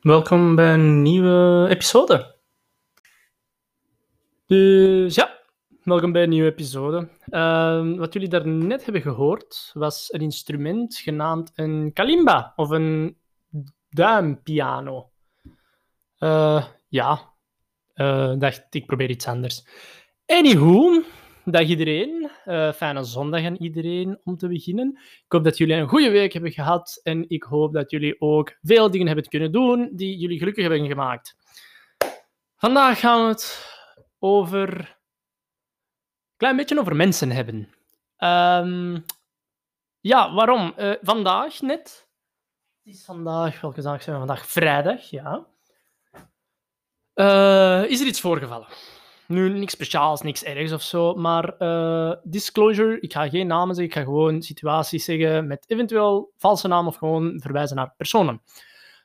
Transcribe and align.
Welkom 0.00 0.54
bij 0.54 0.74
een 0.74 1.02
nieuwe 1.02 1.66
episode. 1.68 2.36
Dus 4.46 5.14
ja, 5.14 5.38
welkom 5.82 6.12
bij 6.12 6.22
een 6.22 6.28
nieuwe 6.28 6.50
episode. 6.50 7.08
Ehm, 7.30 7.96
wat 7.96 8.12
jullie 8.12 8.28
daarnet 8.28 8.84
hebben 8.84 9.02
gehoord 9.02 9.70
was 9.74 10.12
een 10.12 10.20
instrument 10.20 10.96
genaamd 10.96 11.52
een 11.54 11.90
kalimba 11.92 12.52
of 12.56 12.70
een 12.70 13.16
duimpiano. 13.90 15.10
Uh, 16.18 16.64
ja, 16.88 17.32
uh, 17.94 18.34
dacht 18.38 18.66
ik 18.70 18.86
probeer 18.86 19.10
iets 19.10 19.26
anders. 19.26 19.66
Anywho, 20.26 21.02
dag 21.50 21.66
iedereen. 21.66 22.30
Uh, 22.46 22.72
fijne 22.72 23.04
zondag 23.04 23.44
aan 23.44 23.56
iedereen 23.56 24.20
om 24.24 24.36
te 24.36 24.48
beginnen. 24.48 24.98
Ik 24.98 25.32
hoop 25.32 25.44
dat 25.44 25.58
jullie 25.58 25.74
een 25.74 25.88
goede 25.88 26.10
week 26.10 26.32
hebben 26.32 26.52
gehad 26.52 27.00
en 27.02 27.24
ik 27.28 27.42
hoop 27.42 27.72
dat 27.72 27.90
jullie 27.90 28.20
ook 28.20 28.56
veel 28.62 28.90
dingen 28.90 29.06
hebben 29.06 29.28
kunnen 29.28 29.52
doen 29.52 29.90
die 29.92 30.16
jullie 30.16 30.38
gelukkig 30.38 30.62
hebben 30.62 30.86
gemaakt. 30.86 31.36
Vandaag 32.56 33.00
gaan 33.00 33.22
we 33.22 33.28
het 33.28 33.74
over 34.18 34.78
een 34.78 36.36
klein 36.36 36.56
beetje 36.56 36.80
over 36.80 36.96
mensen 36.96 37.30
hebben. 37.30 37.74
Um, 38.18 39.04
ja, 40.00 40.34
waarom? 40.34 40.74
Uh, 40.78 40.94
vandaag 41.02 41.60
net. 41.60 42.08
Het 42.82 42.94
is 42.94 43.04
vandaag, 43.04 43.60
welke 43.60 43.82
dag 43.82 44.02
zijn 44.02 44.20
we 44.20 44.26
vandaag? 44.26 44.46
Vrijdag, 44.46 45.02
ja. 45.02 45.46
Uh, 47.14 47.90
is 47.90 48.00
er 48.00 48.06
iets 48.06 48.20
voorgevallen? 48.20 48.68
Nu, 49.30 49.48
niks 49.48 49.72
speciaals, 49.72 50.22
niks 50.22 50.44
ergs 50.44 50.72
of 50.72 50.82
zo, 50.82 51.14
maar 51.14 51.54
uh, 51.58 52.14
disclosure, 52.22 53.00
ik 53.00 53.12
ga 53.12 53.28
geen 53.28 53.46
namen 53.46 53.74
zeggen, 53.74 53.94
ik 53.94 53.98
ga 53.98 54.04
gewoon 54.04 54.42
situaties 54.42 55.04
zeggen 55.04 55.46
met 55.46 55.64
eventueel 55.66 56.32
valse 56.36 56.68
namen 56.68 56.88
of 56.88 56.96
gewoon 56.96 57.40
verwijzen 57.40 57.76
naar 57.76 57.94
personen. 57.96 58.42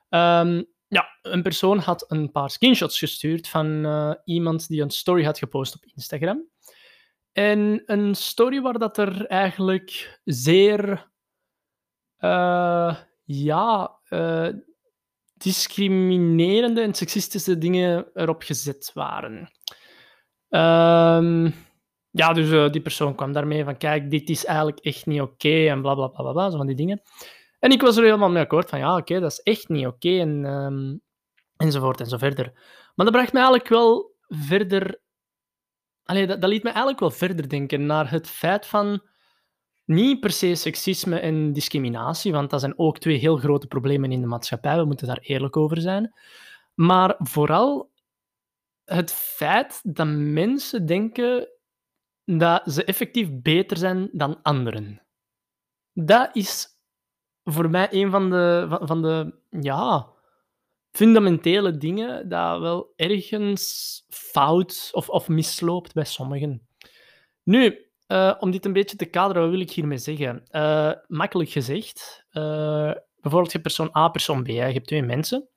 Um, 0.10 0.66
ja, 0.88 1.08
een 1.22 1.42
persoon 1.42 1.78
had 1.78 2.12
een 2.12 2.32
paar 2.32 2.50
screenshots 2.50 3.00
gestuurd 3.00 3.48
van 3.48 3.86
uh, 3.86 4.14
iemand 4.24 4.68
die 4.68 4.82
een 4.82 4.90
story 4.90 5.24
had 5.24 5.38
gepost 5.38 5.76
op 5.76 5.86
Instagram. 5.96 6.50
En 7.32 7.84
een 7.86 8.16
story 8.16 8.62
waar 8.62 8.80
dat 8.80 8.98
er 8.98 9.26
eigenlijk 9.26 10.20
zeer, 10.24 11.12
uh, 12.20 12.96
ja, 13.24 14.00
discriminerende 15.34 16.82
en 16.82 16.94
seksistische 16.94 17.58
dingen 17.58 18.06
erop 18.14 18.42
gezet 18.42 18.92
waren. 18.94 19.50
Um, 20.56 21.54
ja, 22.12 22.34
dus 22.34 22.50
uh, 22.50 22.70
die 22.70 22.82
persoon 22.82 23.16
kwam 23.16 23.32
daarmee 23.32 23.64
van, 23.64 23.78
kijk, 23.78 24.10
dit 24.10 24.30
is 24.30 24.46
eigenlijk 24.46 24.80
echt 24.80 25.06
niet 25.06 25.22
oké 25.22 25.68
en 25.68 25.82
bla, 25.82 25.96
bla, 25.96 26.08
bla, 26.08 26.32
bla, 26.32 26.50
zo 26.50 26.58
van 26.58 26.68
die 26.68 26.76
dingen. 26.76 27.02
En 27.60 27.72
ik 27.72 27.82
was 27.82 27.98
er 27.98 28.04
helemaal 28.04 28.30
mee 28.30 28.44
akkoord 28.44 28.70
van, 28.70 28.80
ja, 28.80 28.98
oké, 28.98 29.20
dat 29.20 29.32
is 29.32 29.40
echt 29.40 29.70
niet 29.70 29.86
oké 29.86 30.20
en, 30.20 30.46
um, 30.46 31.02
enzovoort 31.58 32.00
en 32.00 32.06
zo 32.06 32.18
verder. 32.18 32.52
Maar 32.96 33.06
dat 33.06 33.16
bracht 33.16 33.34
mij 33.34 33.42
eigenlijk 33.42 33.72
wel 33.72 34.14
verder... 34.28 35.00
Allee, 36.04 36.28
dat, 36.28 36.42
dat 36.42 36.50
liet 36.50 36.64
me 36.64 36.70
eigenlijk 36.70 37.00
wel 37.00 37.12
verder 37.12 37.50
denken 37.50 37.86
naar 37.86 38.12
het 38.12 38.30
feit 38.30 38.66
van 38.66 39.02
niet 39.86 40.20
per 40.20 40.32
se 40.32 40.56
seksisme 40.56 41.20
en 41.20 41.54
discriminatie, 41.54 42.32
want 42.32 42.50
dat 42.50 42.60
zijn 42.60 42.80
ook 42.80 43.00
twee 43.00 43.18
heel 43.18 43.38
grote 43.38 43.68
problemen 43.68 44.12
in 44.12 44.22
de 44.22 44.28
maatschappij. 44.28 44.78
We 44.78 44.86
moeten 44.86 45.08
daar 45.08 45.20
eerlijk 45.22 45.58
over 45.58 45.82
zijn. 45.82 46.14
Maar 46.74 47.16
vooral 47.18 47.90
het 48.86 49.12
feit 49.14 49.80
dat 49.84 50.08
mensen 50.08 50.86
denken 50.86 51.50
dat 52.26 52.62
ze 52.66 52.84
effectief 52.84 53.30
beter 53.32 53.78
zijn 53.78 54.10
dan 54.12 54.42
anderen. 54.42 55.02
Dat 55.94 56.36
is 56.36 56.68
voor 57.44 57.70
mij 57.70 57.88
een 57.92 58.12
van 58.12 58.30
de, 58.30 58.78
van 58.82 59.02
de 59.02 59.40
ja, 59.50 60.08
fundamentele 60.92 61.78
dingen 61.78 62.30
dat 62.30 62.60
wel 62.60 62.94
ergens 62.96 64.04
fout 64.10 64.90
of, 64.94 65.10
of 65.10 65.28
misloopt 65.28 65.94
bij 65.94 66.06
sommigen. 66.06 66.68
Nu, 67.44 67.90
uh, 68.08 68.36
om 68.40 68.52
dit 68.52 68.66
een 68.66 68.74
beetje 68.74 68.98
te 68.98 69.06
kaderen, 69.06 69.42
wat 69.42 69.52
wil 69.52 69.60
ik 69.60 69.72
hiermee 69.72 69.98
zeggen? 69.98 70.44
Uh, 70.52 70.92
makkelijk 71.08 71.50
gezegd, 71.50 72.26
uh, 72.32 72.92
bijvoorbeeld 73.20 73.52
je 73.52 73.62
persoon 73.62 73.96
A, 73.96 74.10
persoon 74.10 74.44
B. 74.44 74.48
Je 74.48 74.60
hebt 74.60 74.88
twee 74.88 75.04
mensen. 75.04 75.50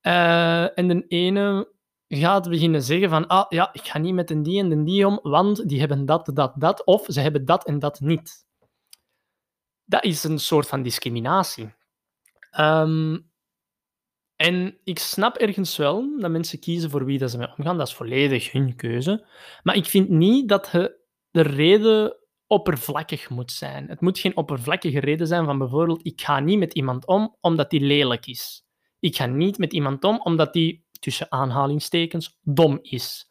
en 0.00 0.88
de 0.88 1.04
ene 1.08 1.74
gaat 2.16 2.48
beginnen 2.48 2.82
zeggen 2.82 3.08
van, 3.08 3.26
ah 3.26 3.46
ja, 3.48 3.72
ik 3.72 3.82
ga 3.82 3.98
niet 3.98 4.14
met 4.14 4.30
een 4.30 4.42
die 4.42 4.60
en 4.60 4.70
een 4.70 4.84
die 4.84 5.06
om, 5.06 5.18
want 5.22 5.68
die 5.68 5.80
hebben 5.80 6.06
dat, 6.06 6.30
dat, 6.34 6.52
dat, 6.56 6.84
of 6.84 7.06
ze 7.08 7.20
hebben 7.20 7.44
dat 7.44 7.66
en 7.66 7.78
dat 7.78 8.00
niet. 8.00 8.44
Dat 9.84 10.04
is 10.04 10.24
een 10.24 10.38
soort 10.38 10.68
van 10.68 10.82
discriminatie. 10.82 11.74
Um, 12.58 13.30
en 14.36 14.78
ik 14.84 14.98
snap 14.98 15.36
ergens 15.36 15.76
wel 15.76 16.18
dat 16.18 16.30
mensen 16.30 16.58
kiezen 16.58 16.90
voor 16.90 17.04
wie 17.04 17.18
dat 17.18 17.30
ze 17.30 17.38
mee 17.38 17.54
omgaan. 17.56 17.78
Dat 17.78 17.86
is 17.86 17.94
volledig 17.94 18.52
hun 18.52 18.76
keuze. 18.76 19.26
Maar 19.62 19.76
ik 19.76 19.86
vind 19.86 20.08
niet 20.08 20.48
dat 20.48 20.70
de 21.30 21.40
reden 21.40 22.16
oppervlakkig 22.46 23.30
moet 23.30 23.52
zijn. 23.52 23.88
Het 23.88 24.00
moet 24.00 24.18
geen 24.18 24.36
oppervlakkige 24.36 25.00
reden 25.00 25.26
zijn 25.26 25.44
van 25.44 25.58
bijvoorbeeld, 25.58 26.06
ik 26.06 26.20
ga 26.20 26.40
niet 26.40 26.58
met 26.58 26.74
iemand 26.74 27.06
om 27.06 27.36
omdat 27.40 27.70
die 27.70 27.80
lelijk 27.80 28.26
is. 28.26 28.64
Ik 29.00 29.16
ga 29.16 29.26
niet 29.26 29.58
met 29.58 29.72
iemand 29.72 30.04
om 30.04 30.20
omdat 30.20 30.52
die 30.52 30.85
tussen 30.98 31.32
aanhalingstekens, 31.32 32.38
dom 32.42 32.78
is. 32.82 33.30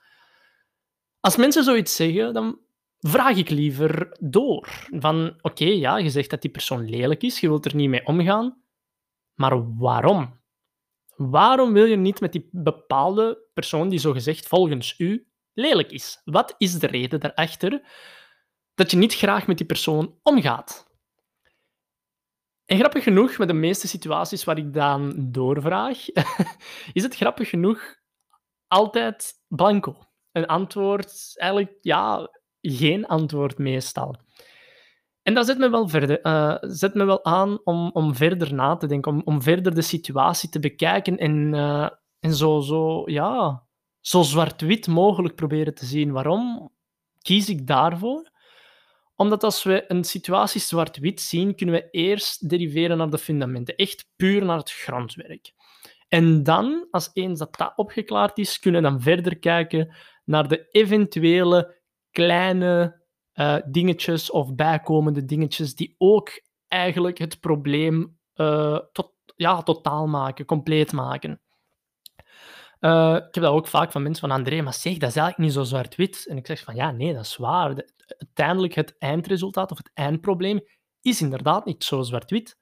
Als 1.19 1.35
mensen 1.35 1.63
zoiets 1.63 1.95
zeggen, 1.95 2.33
dan 2.33 2.59
vraag 2.99 3.37
ik 3.37 3.49
liever 3.49 4.17
door. 4.19 4.87
Van, 4.91 5.39
oké, 5.41 5.65
ja, 5.65 5.97
je 5.97 6.09
zegt 6.09 6.29
dat 6.29 6.41
die 6.41 6.51
persoon 6.51 6.89
lelijk 6.89 7.23
is, 7.23 7.39
je 7.39 7.47
wilt 7.47 7.65
er 7.65 7.75
niet 7.75 7.89
mee 7.89 8.05
omgaan, 8.05 8.61
maar 9.33 9.77
waarom? 9.77 10.43
Waarom 11.15 11.73
wil 11.73 11.85
je 11.85 11.95
niet 11.95 12.19
met 12.19 12.31
die 12.31 12.49
bepaalde 12.51 13.47
persoon 13.53 13.89
die 13.89 13.99
zogezegd 13.99 14.47
volgens 14.47 14.99
u 14.99 15.27
lelijk 15.53 15.91
is? 15.91 16.21
Wat 16.23 16.55
is 16.57 16.79
de 16.79 16.87
reden 16.87 17.19
daarachter 17.19 17.81
dat 18.73 18.91
je 18.91 18.97
niet 18.97 19.15
graag 19.15 19.47
met 19.47 19.57
die 19.57 19.65
persoon 19.65 20.19
omgaat? 20.23 20.84
En 22.65 22.77
grappig 22.77 23.03
genoeg, 23.03 23.37
met 23.37 23.47
de 23.47 23.53
meeste 23.53 23.87
situaties 23.87 24.43
waar 24.43 24.57
ik 24.57 24.73
dan 24.73 25.13
doorvraag, 25.31 26.09
is 26.93 27.03
het 27.03 27.15
grappig 27.15 27.49
genoeg 27.49 27.95
altijd 28.67 29.33
blanco. 29.47 29.97
Een 30.31 30.45
antwoord, 30.45 31.33
eigenlijk 31.35 31.77
ja, 31.81 32.29
geen 32.61 33.05
antwoord 33.05 33.57
meestal. 33.57 34.15
En 35.21 35.33
dat 35.33 35.45
zet 35.45 35.57
me 35.57 35.69
wel, 35.69 35.87
verder, 35.87 36.25
uh, 36.25 36.57
zet 36.61 36.93
me 36.93 37.03
wel 37.03 37.25
aan 37.25 37.59
om, 37.63 37.89
om 37.93 38.15
verder 38.15 38.53
na 38.53 38.75
te 38.75 38.87
denken, 38.87 39.11
om, 39.11 39.21
om 39.25 39.41
verder 39.41 39.75
de 39.75 39.81
situatie 39.81 40.49
te 40.49 40.59
bekijken 40.59 41.17
en, 41.17 41.53
uh, 41.53 41.89
en 42.19 42.33
zo, 42.33 42.59
zo, 42.59 43.03
ja, 43.05 43.63
zo 43.99 44.21
zwart-wit 44.21 44.87
mogelijk 44.87 45.35
proberen 45.35 45.75
te 45.75 45.85
zien. 45.85 46.11
Waarom 46.11 46.71
kies 47.21 47.49
ik 47.49 47.67
daarvoor? 47.67 48.29
Omdat 49.15 49.43
als 49.43 49.63
we 49.63 49.85
een 49.87 50.03
situatie 50.03 50.61
zwart-wit 50.61 51.21
zien, 51.21 51.55
kunnen 51.55 51.75
we 51.75 51.89
eerst 51.89 52.49
deriveren 52.49 52.97
naar 52.97 53.09
de 53.09 53.17
fundamenten. 53.17 53.75
Echt 53.75 54.09
puur 54.15 54.45
naar 54.45 54.57
het 54.57 54.71
grondwerk. 54.71 55.53
En 56.07 56.43
dan, 56.43 56.87
als 56.91 57.09
eens 57.13 57.39
dat, 57.39 57.57
dat 57.57 57.73
opgeklaard 57.75 58.37
is, 58.37 58.59
kunnen 58.59 58.81
we 58.81 58.89
dan 58.89 59.01
verder 59.01 59.39
kijken 59.39 59.95
naar 60.25 60.47
de 60.47 60.67
eventuele 60.71 61.75
kleine 62.11 63.01
uh, 63.33 63.57
dingetjes 63.65 64.31
of 64.31 64.55
bijkomende 64.55 65.25
dingetjes 65.25 65.75
die 65.75 65.95
ook 65.97 66.41
eigenlijk 66.67 67.17
het 67.17 67.39
probleem 67.39 68.17
uh, 68.35 68.79
tot, 68.91 69.13
ja, 69.35 69.61
totaal 69.61 70.07
maken, 70.07 70.45
compleet 70.45 70.91
maken. 70.91 71.39
Uh, 72.79 73.15
ik 73.15 73.33
heb 73.35 73.43
dat 73.43 73.53
ook 73.53 73.67
vaak 73.67 73.91
van 73.91 74.03
mensen 74.03 74.27
van 74.29 74.37
André, 74.37 74.61
maar 74.61 74.73
zeg, 74.73 74.97
dat 74.97 75.09
is 75.09 75.15
eigenlijk 75.15 75.37
niet 75.37 75.53
zo 75.53 75.63
zwart-wit. 75.63 76.25
En 76.27 76.37
ik 76.37 76.45
zeg 76.45 76.63
van 76.63 76.75
ja, 76.75 76.91
nee, 76.91 77.13
dat 77.13 77.25
is 77.25 77.37
waar. 77.37 77.85
Uiteindelijk 78.07 78.73
het 78.73 78.97
eindresultaat 78.97 79.71
of 79.71 79.77
het 79.77 79.91
eindprobleem 79.93 80.59
is 81.01 81.21
inderdaad 81.21 81.65
niet 81.65 81.83
zo 81.83 82.01
zwart-wit. 82.01 82.57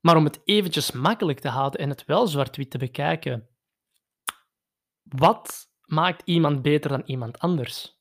Maar 0.00 0.16
om 0.16 0.24
het 0.24 0.40
eventjes 0.44 0.92
makkelijk 0.92 1.40
te 1.40 1.48
houden 1.48 1.80
en 1.80 1.88
het 1.88 2.04
wel 2.04 2.26
zwart-wit 2.26 2.70
te 2.70 2.78
bekijken, 2.78 3.48
wat 5.02 5.70
maakt 5.84 6.22
iemand 6.24 6.62
beter 6.62 6.90
dan 6.90 7.02
iemand 7.04 7.38
anders? 7.38 7.96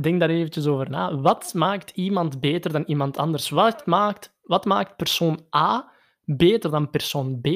Denk 0.00 0.20
daar 0.20 0.30
eventjes 0.30 0.66
over 0.66 0.90
na. 0.90 1.16
Wat 1.20 1.54
maakt 1.54 1.90
iemand 1.90 2.40
beter 2.40 2.72
dan 2.72 2.84
iemand 2.84 3.16
anders? 3.16 3.48
Wat 3.48 3.86
maakt, 3.86 4.38
wat 4.42 4.64
maakt 4.64 4.96
persoon 4.96 5.46
A 5.56 5.92
beter 6.24 6.70
dan 6.70 6.90
persoon 6.90 7.40
B? 7.40 7.48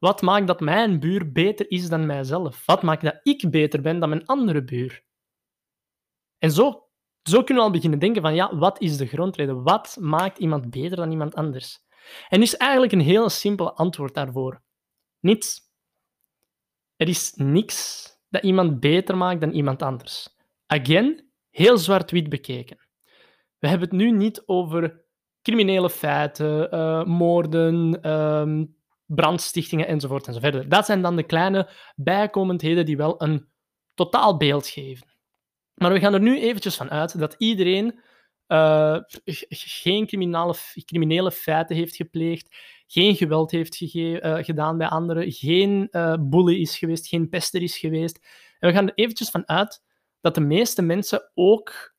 Wat 0.00 0.22
maakt 0.22 0.46
dat 0.46 0.60
mijn 0.60 1.00
buur 1.00 1.32
beter 1.32 1.70
is 1.70 1.88
dan 1.88 2.06
mijzelf? 2.06 2.66
Wat 2.66 2.82
maakt 2.82 3.02
dat 3.02 3.20
ik 3.22 3.50
beter 3.50 3.80
ben 3.80 3.98
dan 3.98 4.08
mijn 4.08 4.26
andere 4.26 4.64
buur? 4.64 5.04
En 6.38 6.50
zo, 6.50 6.88
zo 7.22 7.42
kunnen 7.42 7.56
we 7.56 7.68
al 7.68 7.74
beginnen 7.74 7.98
denken 7.98 8.22
van, 8.22 8.34
ja, 8.34 8.56
wat 8.56 8.80
is 8.80 8.96
de 8.96 9.06
grondreden? 9.06 9.62
Wat 9.62 9.96
maakt 10.00 10.38
iemand 10.38 10.70
beter 10.70 10.96
dan 10.96 11.10
iemand 11.10 11.34
anders? 11.34 11.78
En 12.28 12.42
is 12.42 12.56
eigenlijk 12.56 12.92
een 12.92 13.00
heel 13.00 13.28
simpel 13.28 13.76
antwoord 13.76 14.14
daarvoor. 14.14 14.62
Niets. 15.20 15.60
Er 16.96 17.08
is 17.08 17.32
niks 17.34 18.08
dat 18.28 18.42
iemand 18.42 18.80
beter 18.80 19.16
maakt 19.16 19.40
dan 19.40 19.50
iemand 19.50 19.82
anders. 19.82 20.36
Again, 20.66 21.30
heel 21.50 21.78
zwart-wit 21.78 22.28
bekeken. 22.28 22.88
We 23.58 23.68
hebben 23.68 23.88
het 23.88 23.96
nu 23.96 24.10
niet 24.10 24.42
over 24.46 25.04
criminele 25.42 25.90
feiten, 25.90 26.74
uh, 26.74 27.04
moorden, 27.04 28.10
um, 28.10 28.78
brandstichtingen 29.14 29.86
enzovoort 29.86 30.26
enzovoort. 30.26 30.70
Dat 30.70 30.86
zijn 30.86 31.02
dan 31.02 31.16
de 31.16 31.22
kleine 31.22 31.68
bijkomendheden 31.96 32.86
die 32.86 32.96
wel 32.96 33.22
een 33.22 33.48
totaal 33.94 34.36
beeld 34.36 34.66
geven. 34.66 35.06
Maar 35.74 35.92
we 35.92 36.00
gaan 36.00 36.14
er 36.14 36.20
nu 36.20 36.40
eventjes 36.40 36.76
van 36.76 36.90
uit 36.90 37.18
dat 37.18 37.34
iedereen 37.38 38.00
uh, 38.48 38.98
geen 39.48 40.06
criminele, 40.06 40.54
criminele 40.84 41.32
feiten 41.32 41.76
heeft 41.76 41.96
gepleegd, 41.96 42.56
geen 42.86 43.16
geweld 43.16 43.50
heeft 43.50 43.80
uh, 43.80 44.36
gedaan 44.44 44.78
bij 44.78 44.86
anderen, 44.88 45.32
geen 45.32 45.88
uh, 45.90 46.14
bully 46.20 46.60
is 46.60 46.78
geweest, 46.78 47.08
geen 47.08 47.28
pester 47.28 47.62
is 47.62 47.78
geweest. 47.78 48.26
En 48.58 48.68
we 48.68 48.74
gaan 48.74 48.88
er 48.88 48.94
eventjes 48.94 49.30
van 49.30 49.48
uit 49.48 49.82
dat 50.20 50.34
de 50.34 50.40
meeste 50.40 50.82
mensen 50.82 51.30
ook 51.34 51.89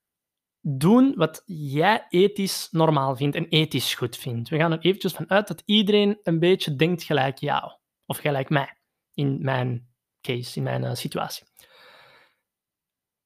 doen 0.62 1.14
wat 1.16 1.44
jij 1.46 2.06
ethisch 2.10 2.68
normaal 2.72 3.16
vindt 3.16 3.36
en 3.36 3.48
ethisch 3.48 3.94
goed 3.94 4.18
vindt. 4.18 4.50
We 4.50 4.58
gaan 4.58 4.72
er 4.72 4.80
eventjes 4.80 5.14
van 5.14 5.30
uit 5.30 5.48
dat 5.48 5.64
iedereen 5.66 6.20
een 6.24 6.40
beetje 6.40 6.76
denkt 6.76 7.04
gelijk 7.04 7.38
jou, 7.38 7.72
of 8.06 8.18
gelijk 8.18 8.50
mij, 8.50 8.78
in 9.14 9.38
mijn 9.42 9.90
case, 10.22 10.58
in 10.58 10.64
mijn 10.64 10.98
situatie. 10.98 11.44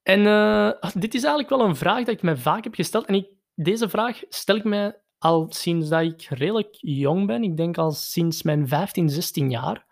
En 0.03 0.19
uh, 0.19 0.71
dit 0.93 1.13
is 1.13 1.23
eigenlijk 1.23 1.49
wel 1.49 1.67
een 1.67 1.75
vraag 1.75 1.97
dat 1.97 2.15
ik 2.15 2.21
mij 2.21 2.37
vaak 2.37 2.63
heb 2.63 2.75
gesteld. 2.75 3.05
En 3.05 3.15
ik, 3.15 3.27
deze 3.55 3.89
vraag 3.89 4.21
stel 4.29 4.55
ik 4.55 4.63
mij 4.63 4.99
al 5.17 5.45
sinds 5.49 5.89
dat 5.89 6.01
ik 6.01 6.21
redelijk 6.21 6.75
jong 6.79 7.27
ben. 7.27 7.43
Ik 7.43 7.57
denk 7.57 7.77
al 7.77 7.91
sinds 7.91 8.43
mijn 8.43 8.67
15, 8.67 9.09
16 9.09 9.49
jaar. 9.49 9.85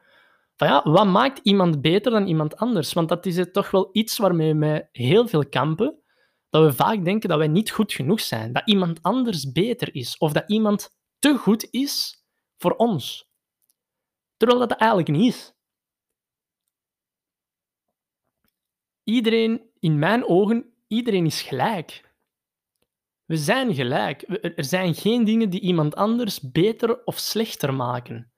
Van 0.56 0.68
ja, 0.68 0.82
wat 0.84 1.06
maakt 1.06 1.40
iemand 1.44 1.82
beter 1.82 2.12
dan 2.12 2.28
iemand 2.28 2.58
anders? 2.58 2.94
Want 2.94 3.10
dat 3.10 3.26
is 3.26 3.46
toch 3.52 3.72
wel 3.72 3.90
iets 3.92 4.18
waarmee 4.18 4.56
wij 4.56 4.90
heel 4.92 5.28
veel 5.28 5.46
kampen. 5.46 6.03
Dat 6.54 6.64
we 6.64 6.74
vaak 6.74 7.06
denken 7.06 7.30
dat 7.30 7.38
wij 7.38 7.48
niet 7.48 7.72
goed 7.72 7.94
genoeg 7.94 8.22
zijn. 8.22 8.54
Dat 8.54 8.62
iemand 8.66 9.02
anders 9.02 9.52
beter 9.52 9.96
is. 9.96 10.18
Of 10.18 10.32
dat 10.32 10.44
iemand 10.48 10.90
te 11.20 11.38
goed 11.38 11.68
is 11.72 12.24
voor 12.58 12.76
ons. 12.76 13.30
Terwijl 14.38 14.60
dat 14.60 14.72
eigenlijk 14.72 15.10
niet 15.10 15.34
is. 15.34 15.54
Iedereen 19.04 19.70
in 19.80 20.00
mijn 20.00 20.28
ogen, 20.28 20.74
iedereen 20.88 21.26
is 21.26 21.42
gelijk. 21.42 22.16
We 23.26 23.38
zijn 23.38 23.74
gelijk. 23.74 24.22
Er 24.56 24.64
zijn 24.64 24.96
geen 24.96 25.24
dingen 25.24 25.50
die 25.50 25.62
iemand 25.62 25.96
anders 25.96 26.52
beter 26.52 27.04
of 27.06 27.18
slechter 27.18 27.74
maken. 27.74 28.32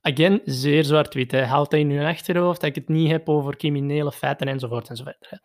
Again, 0.00 0.40
zeer 0.44 0.84
zwart-wit. 0.84 1.32
Houd 1.32 1.70
dat 1.70 1.80
in 1.80 1.90
je 1.90 2.06
achterhoofd 2.06 2.60
dat 2.60 2.68
ik 2.68 2.74
het 2.74 2.88
niet 2.88 3.10
heb 3.10 3.28
over 3.28 3.56
criminele 3.56 4.12
feiten 4.12 4.48
enzovoort 4.48 4.88
enzovoort. 4.88 5.40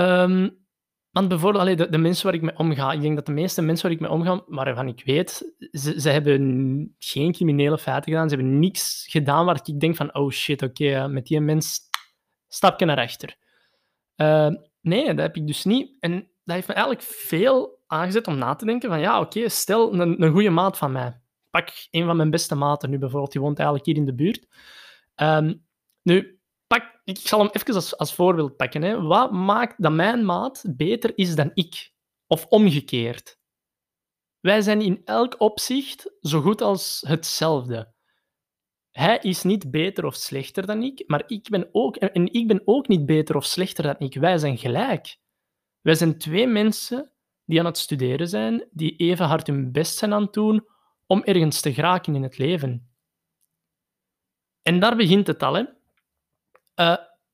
Um, 0.00 0.66
want 1.10 1.28
bijvoorbeeld, 1.28 1.62
allee, 1.62 1.88
de, 1.88 1.98
mensen 1.98 2.24
waar 2.24 2.34
ik 2.34 2.42
mee 2.42 2.56
omga, 2.56 2.92
ik 2.92 3.00
denk 3.00 3.14
dat 3.16 3.26
de 3.26 3.32
meeste 3.32 3.62
mensen 3.62 3.84
waar 3.86 3.94
ik 3.94 4.00
mee 4.00 4.10
omga, 4.10 4.42
waarvan 4.46 4.88
ik 4.88 5.02
weet, 5.04 5.54
ze, 5.72 6.00
ze 6.00 6.10
hebben 6.10 6.94
geen 6.98 7.32
criminele 7.32 7.78
feiten 7.78 8.12
gedaan, 8.12 8.28
ze 8.28 8.34
hebben 8.34 8.58
niks 8.58 9.06
gedaan 9.10 9.44
waar 9.44 9.60
ik 9.64 9.80
denk 9.80 9.96
van, 9.96 10.14
oh 10.14 10.30
shit, 10.30 10.62
oké, 10.62 11.08
met 11.08 11.26
die 11.26 11.40
mens 11.40 11.80
stapje 12.48 12.86
naar 12.86 12.98
achter. 12.98 13.36
Uh, 14.16 14.50
nee, 14.80 15.06
dat 15.06 15.18
heb 15.18 15.36
ik 15.36 15.46
dus 15.46 15.64
niet. 15.64 15.96
En 16.00 16.12
dat 16.44 16.54
heeft 16.54 16.68
me 16.68 16.74
eigenlijk 16.74 17.06
veel 17.06 17.82
aangezet 17.86 18.26
om 18.26 18.38
na 18.38 18.54
te 18.54 18.64
denken 18.64 18.88
van 18.88 19.00
ja, 19.00 19.20
oké, 19.20 19.48
stel 19.48 19.92
een, 19.92 20.22
een 20.22 20.32
goede 20.32 20.50
maat 20.50 20.78
van 20.78 20.92
mij. 20.92 21.20
Pak 21.50 21.68
een 21.90 22.06
van 22.06 22.16
mijn 22.16 22.30
beste 22.30 22.54
maten 22.54 22.90
nu 22.90 22.98
bijvoorbeeld, 22.98 23.32
die 23.32 23.40
woont 23.40 23.58
eigenlijk 23.58 23.88
hier 23.88 23.96
in 23.96 24.04
de 24.04 24.14
buurt. 24.14 24.46
Um, 25.16 25.66
nu, 26.02 26.37
pak, 26.68 27.00
ik 27.04 27.18
zal 27.18 27.38
hem 27.38 27.48
even 27.52 27.74
als, 27.74 27.96
als 27.96 28.14
voorbeeld 28.14 28.56
pakken. 28.56 28.82
Hè. 28.82 29.02
Wat 29.02 29.32
maakt 29.32 29.82
dat 29.82 29.92
mijn 29.92 30.24
maat 30.24 30.64
beter 30.76 31.18
is 31.18 31.34
dan 31.34 31.50
ik? 31.54 31.92
Of 32.26 32.46
omgekeerd? 32.46 33.38
Wij 34.40 34.60
zijn 34.60 34.80
in 34.80 35.00
elk 35.04 35.40
opzicht 35.40 36.10
zo 36.20 36.40
goed 36.40 36.60
als 36.60 37.04
hetzelfde. 37.06 37.92
Hij 38.90 39.18
is 39.18 39.42
niet 39.42 39.70
beter 39.70 40.04
of 40.04 40.14
slechter 40.14 40.66
dan 40.66 40.82
ik, 40.82 41.04
maar 41.06 41.22
ik 41.26 41.48
ben 41.48 41.68
ook, 41.72 41.96
en 41.96 42.32
ik 42.32 42.46
ben 42.46 42.62
ook 42.64 42.88
niet 42.88 43.06
beter 43.06 43.36
of 43.36 43.44
slechter 43.44 43.84
dan 43.84 43.98
ik. 43.98 44.14
Wij 44.14 44.38
zijn 44.38 44.58
gelijk. 44.58 45.18
Wij 45.80 45.94
zijn 45.94 46.18
twee 46.18 46.46
mensen 46.46 47.12
die 47.44 47.58
aan 47.58 47.66
het 47.66 47.78
studeren 47.78 48.28
zijn, 48.28 48.68
die 48.70 48.96
even 48.96 49.26
hard 49.26 49.46
hun 49.46 49.72
best 49.72 49.96
zijn 49.96 50.12
aan 50.12 50.22
het 50.22 50.32
doen 50.32 50.66
om 51.06 51.22
ergens 51.22 51.60
te 51.60 51.74
geraken 51.74 52.14
in 52.14 52.22
het 52.22 52.38
leven. 52.38 52.92
En 54.62 54.80
daar 54.80 54.96
begint 54.96 55.26
het 55.26 55.42
al. 55.42 55.54
Hè. 55.54 55.64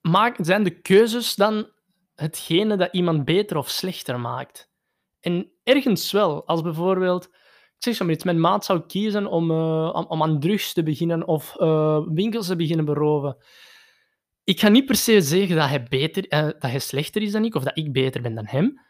Maak, 0.00 0.36
zijn 0.38 0.62
de 0.62 0.80
keuzes 0.80 1.34
dan 1.34 1.70
hetgene 2.14 2.76
dat 2.76 2.92
iemand 2.92 3.24
beter 3.24 3.56
of 3.56 3.68
slechter 3.68 4.20
maakt? 4.20 4.72
En 5.20 5.52
ergens 5.62 6.12
wel, 6.12 6.46
als 6.46 6.62
bijvoorbeeld 6.62 7.30
zeg 7.78 8.00
maar 8.00 8.10
iets, 8.10 8.24
mijn 8.24 8.40
maat 8.40 8.64
zou 8.64 8.86
kiezen 8.86 9.26
om, 9.26 9.50
uh, 9.50 10.04
om, 10.08 10.22
aan 10.22 10.40
drugs 10.40 10.72
te 10.72 10.82
beginnen 10.82 11.26
of 11.26 11.56
uh, 11.58 12.00
winkels 12.08 12.46
te 12.46 12.56
beginnen 12.56 12.84
beroven. 12.84 13.36
Ik 14.44 14.60
ga 14.60 14.68
niet 14.68 14.86
per 14.86 14.96
se 14.96 15.20
zeggen 15.20 15.56
dat 15.56 15.68
hij, 15.68 15.82
beter, 15.82 16.28
dat 16.28 16.62
hij 16.62 16.78
slechter 16.78 17.22
is 17.22 17.32
dan 17.32 17.44
ik 17.44 17.54
of 17.54 17.62
dat 17.62 17.78
ik 17.78 17.92
beter 17.92 18.22
ben 18.22 18.34
dan 18.34 18.46
hem. 18.46 18.80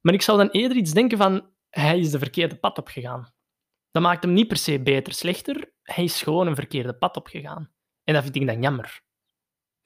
Maar 0.00 0.14
ik 0.14 0.22
zou 0.22 0.38
dan 0.38 0.48
eerder 0.48 0.76
iets 0.76 0.92
denken 0.92 1.18
van 1.18 1.50
hij 1.68 1.98
is 1.98 2.10
de 2.10 2.18
verkeerde 2.18 2.56
pad 2.56 2.78
opgegaan. 2.78 3.32
Dat 3.90 4.02
maakt 4.02 4.22
hem 4.22 4.32
niet 4.32 4.48
per 4.48 4.56
se 4.56 4.82
beter, 4.82 5.12
slechter. 5.12 5.72
Hij 5.82 6.04
is 6.04 6.22
gewoon 6.22 6.46
een 6.46 6.54
verkeerde 6.54 6.94
pad 6.94 7.16
opgegaan. 7.16 7.70
En 8.04 8.14
dat 8.14 8.22
vind 8.22 8.36
ik 8.36 8.46
dan 8.46 8.62
jammer. 8.62 9.02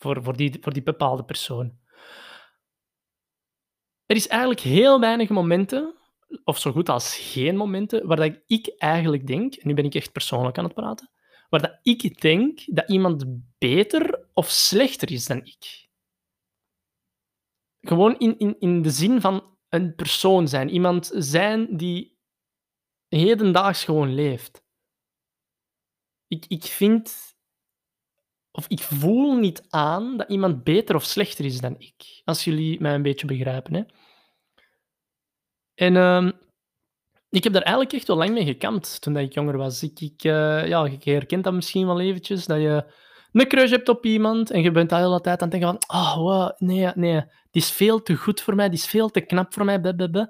Voor, 0.04 0.22
voor, 0.22 0.36
die, 0.36 0.56
voor 0.60 0.72
die 0.72 0.82
bepaalde 0.82 1.24
persoon. 1.24 1.78
Er 4.06 4.16
is 4.16 4.28
eigenlijk 4.28 4.60
heel 4.60 5.00
weinig 5.00 5.28
momenten 5.28 5.98
of 6.44 6.58
zo 6.58 6.72
goed 6.72 6.88
als 6.88 7.16
geen 7.16 7.56
momenten 7.56 8.06
waar 8.06 8.16
dat 8.16 8.40
ik 8.46 8.74
eigenlijk 8.76 9.26
denk, 9.26 9.54
en 9.54 9.68
nu 9.68 9.74
ben 9.74 9.84
ik 9.84 9.94
echt 9.94 10.12
persoonlijk 10.12 10.58
aan 10.58 10.64
het 10.64 10.74
praten, 10.74 11.10
waar 11.48 11.60
dat 11.60 11.78
ik 11.82 12.20
denk 12.20 12.60
dat 12.66 12.90
iemand 12.90 13.24
beter 13.58 14.28
of 14.32 14.50
slechter 14.50 15.10
is 15.10 15.26
dan 15.26 15.44
ik. 15.44 15.88
Gewoon 17.80 18.18
in, 18.18 18.38
in, 18.38 18.56
in 18.58 18.82
de 18.82 18.90
zin 18.90 19.20
van 19.20 19.56
een 19.68 19.94
persoon 19.94 20.48
zijn. 20.48 20.68
Iemand 20.68 21.10
zijn 21.14 21.76
die 21.76 22.18
hedendaags 23.08 23.84
gewoon 23.84 24.14
leeft. 24.14 24.64
Ik, 26.26 26.44
ik 26.46 26.64
vind 26.64 27.33
of 28.56 28.68
ik 28.68 28.80
voel 28.80 29.36
niet 29.36 29.62
aan 29.68 30.16
dat 30.16 30.28
iemand 30.28 30.64
beter 30.64 30.94
of 30.94 31.04
slechter 31.04 31.44
is 31.44 31.60
dan 31.60 31.74
ik. 31.78 32.22
Als 32.24 32.44
jullie 32.44 32.80
mij 32.80 32.94
een 32.94 33.02
beetje 33.02 33.26
begrijpen. 33.26 33.74
Hè? 33.74 33.82
En 35.74 35.94
uh, 35.94 36.32
ik 37.28 37.44
heb 37.44 37.52
daar 37.52 37.62
eigenlijk 37.62 37.92
echt 37.92 38.06
wel 38.06 38.16
lang 38.16 38.30
mee 38.30 38.44
gekampt 38.44 39.00
toen 39.00 39.16
ik 39.16 39.34
jonger 39.34 39.56
was. 39.56 39.82
Ik, 39.82 40.00
ik, 40.00 40.24
uh, 40.24 40.66
ja, 40.66 40.84
je 40.84 41.10
herkent 41.10 41.44
dat 41.44 41.52
misschien 41.52 41.86
wel 41.86 42.00
eventjes, 42.00 42.46
dat 42.46 42.60
je 42.60 42.92
een 43.32 43.48
crush 43.48 43.70
hebt 43.70 43.88
op 43.88 44.04
iemand 44.04 44.50
en 44.50 44.62
je 44.62 44.70
bent 44.70 44.90
de 44.90 44.96
hele 44.96 45.20
tijd 45.20 45.42
aan 45.42 45.48
het 45.50 45.60
denken 45.60 45.80
van 45.88 46.00
oh, 46.00 46.50
nee, 46.56 46.90
nee, 46.94 47.20
die 47.50 47.62
is 47.62 47.70
veel 47.70 48.02
te 48.02 48.16
goed 48.16 48.40
voor 48.40 48.54
mij, 48.54 48.68
die 48.68 48.78
is 48.78 48.86
veel 48.86 49.08
te 49.08 49.20
knap 49.20 49.52
voor 49.52 49.64
mij. 49.64 49.80
Dat 49.80 50.28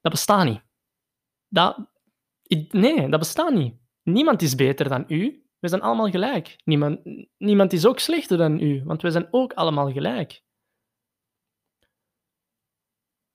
bestaat 0.00 0.44
niet. 0.44 0.62
Dat, 1.48 1.88
nee, 2.70 3.08
dat 3.08 3.18
bestaat 3.18 3.54
niet. 3.54 3.74
Niemand 4.02 4.42
is 4.42 4.54
beter 4.54 4.88
dan 4.88 5.04
u. 5.08 5.47
We 5.58 5.68
zijn 5.68 5.80
allemaal 5.80 6.10
gelijk. 6.10 6.56
Niemand, 6.64 7.00
niemand 7.38 7.72
is 7.72 7.86
ook 7.86 7.98
slechter 7.98 8.38
dan 8.38 8.60
u, 8.60 8.82
want 8.84 9.02
we 9.02 9.10
zijn 9.10 9.28
ook 9.30 9.52
allemaal 9.52 9.92
gelijk. 9.92 10.42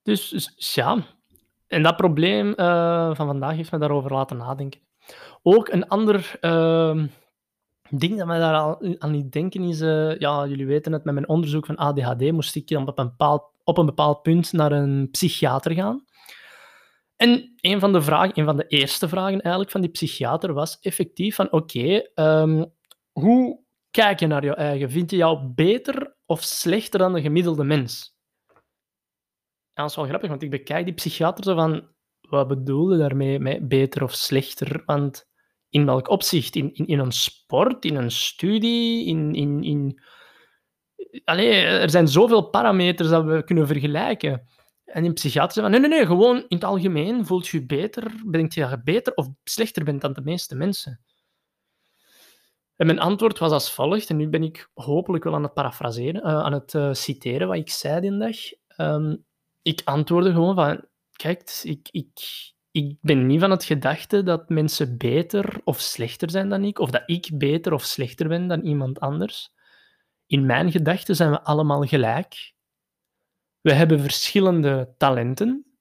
Dus, 0.01 0.53
ja, 0.75 1.05
en 1.67 1.83
dat 1.83 1.95
probleem 1.95 2.47
uh, 2.47 3.15
van 3.15 3.27
vandaag 3.27 3.55
heeft 3.55 3.71
me 3.71 3.77
daarover 3.77 4.11
laten 4.11 4.37
nadenken. 4.37 4.81
Ook 5.41 5.69
een 5.69 5.87
ander 5.87 6.37
uh, 6.41 7.03
ding 7.89 8.17
dat 8.17 8.27
mij 8.27 8.39
daar 8.39 8.77
aan, 8.97 9.11
niet 9.11 9.31
denken 9.31 9.63
is, 9.63 9.81
uh, 9.81 10.17
ja, 10.17 10.47
jullie 10.47 10.65
weten 10.65 10.91
het, 10.91 11.03
met 11.03 11.13
mijn 11.13 11.27
onderzoek 11.27 11.65
van 11.65 11.75
ADHD 11.75 12.31
moest 12.31 12.55
ik 12.55 12.77
op 12.77 12.99
een 12.99 13.07
bepaald, 13.07 13.43
op 13.63 13.77
een 13.77 13.85
bepaald 13.85 14.21
punt 14.21 14.51
naar 14.51 14.71
een 14.71 15.09
psychiater 15.11 15.71
gaan. 15.71 16.05
En 17.15 17.53
een 17.61 17.79
van 17.79 17.93
de 17.93 18.01
vragen, 18.01 18.39
een 18.39 18.45
van 18.45 18.57
de 18.57 18.67
eerste 18.67 19.07
vragen 19.07 19.41
eigenlijk 19.41 19.71
van 19.71 19.81
die 19.81 19.89
psychiater 19.89 20.53
was 20.53 20.79
effectief 20.79 21.35
van 21.35 21.51
oké, 21.51 21.97
ehm, 22.13 22.65
hoe 23.11 23.63
kijk 23.91 24.19
je 24.19 24.27
naar 24.27 24.45
je 24.45 24.55
eigen? 24.55 24.91
Vind 24.91 25.11
je 25.11 25.17
jou 25.17 25.47
beter 25.47 26.15
of 26.25 26.43
slechter 26.43 26.99
dan 26.99 27.13
de 27.13 27.21
gemiddelde 27.21 27.63
mens? 27.63 28.15
Ja, 29.73 29.81
dat 29.81 29.89
is 29.89 29.95
wel 29.95 30.05
grappig, 30.05 30.29
want 30.29 30.43
ik 30.43 30.49
bekijk 30.49 30.85
die 30.85 30.93
psychiater 30.93 31.43
zo 31.43 31.55
van, 31.55 31.87
wat 32.21 32.47
bedoelde 32.47 32.97
daarmee 32.97 33.39
met 33.39 33.67
beter 33.67 34.03
of 34.03 34.13
slechter? 34.13 34.81
Want 34.85 35.29
in 35.69 35.85
welk 35.85 36.09
opzicht? 36.09 36.55
In, 36.55 36.73
in, 36.73 36.87
in 36.87 36.99
een 36.99 37.11
sport, 37.11 37.85
in 37.85 37.95
een 37.95 38.11
studie, 38.11 39.05
in... 39.05 39.33
in, 39.35 39.63
in... 39.63 40.01
Allee, 41.23 41.51
er 41.53 41.89
zijn 41.89 42.07
zoveel 42.07 42.49
parameters 42.49 43.09
dat 43.09 43.23
we 43.23 43.43
kunnen 43.43 43.67
vergelijken. 43.67 44.47
En 44.93 45.05
in 45.05 45.13
psychiater 45.13 45.61
van, 45.61 45.71
nee, 45.71 45.79
nee, 45.79 45.89
nee, 45.89 46.05
gewoon 46.05 46.37
in 46.37 46.55
het 46.55 46.63
algemeen 46.63 47.25
voelt 47.25 47.47
je 47.47 47.65
beter, 47.65 48.31
denkt 48.31 48.53
je 48.53 48.61
dat 48.61 48.69
je 48.69 48.81
beter 48.83 49.13
of 49.13 49.27
slechter 49.43 49.83
bent 49.83 50.01
dan 50.01 50.13
de 50.13 50.21
meeste 50.21 50.55
mensen. 50.55 50.99
En 52.75 52.85
mijn 52.85 52.99
antwoord 52.99 53.39
was 53.39 53.51
als 53.51 53.71
volgt, 53.71 54.09
en 54.09 54.15
nu 54.17 54.29
ben 54.29 54.43
ik 54.43 54.69
hopelijk 54.73 55.23
wel 55.23 55.35
aan 55.35 55.43
het 55.43 55.53
parafraseren, 55.53 56.27
uh, 56.27 56.39
aan 56.39 56.53
het 56.53 56.73
uh, 56.73 56.93
citeren 56.93 57.47
wat 57.47 57.57
ik 57.57 57.69
zei 57.69 58.01
die 58.01 58.17
dag. 58.17 58.35
Um, 58.77 59.25
ik 59.61 59.81
antwoordde 59.83 60.31
gewoon 60.31 60.55
van, 60.55 60.85
kijk, 61.11 61.59
ik, 61.63 61.87
ik, 61.91 62.19
ik 62.71 62.97
ben 63.01 63.25
niet 63.25 63.39
van 63.39 63.51
het 63.51 63.63
gedachte 63.63 64.23
dat 64.23 64.49
mensen 64.49 64.97
beter 64.97 65.61
of 65.63 65.79
slechter 65.79 66.29
zijn 66.29 66.49
dan 66.49 66.63
ik, 66.63 66.79
of 66.79 66.89
dat 66.89 67.03
ik 67.05 67.29
beter 67.33 67.73
of 67.73 67.83
slechter 67.83 68.27
ben 68.27 68.47
dan 68.47 68.61
iemand 68.61 68.99
anders. 68.99 69.51
In 70.27 70.45
mijn 70.45 70.71
gedachten 70.71 71.15
zijn 71.15 71.31
we 71.31 71.43
allemaal 71.43 71.81
gelijk. 71.81 72.53
We 73.63 73.73
hebben 73.73 73.99
verschillende 73.99 74.93
talenten. 74.97 75.77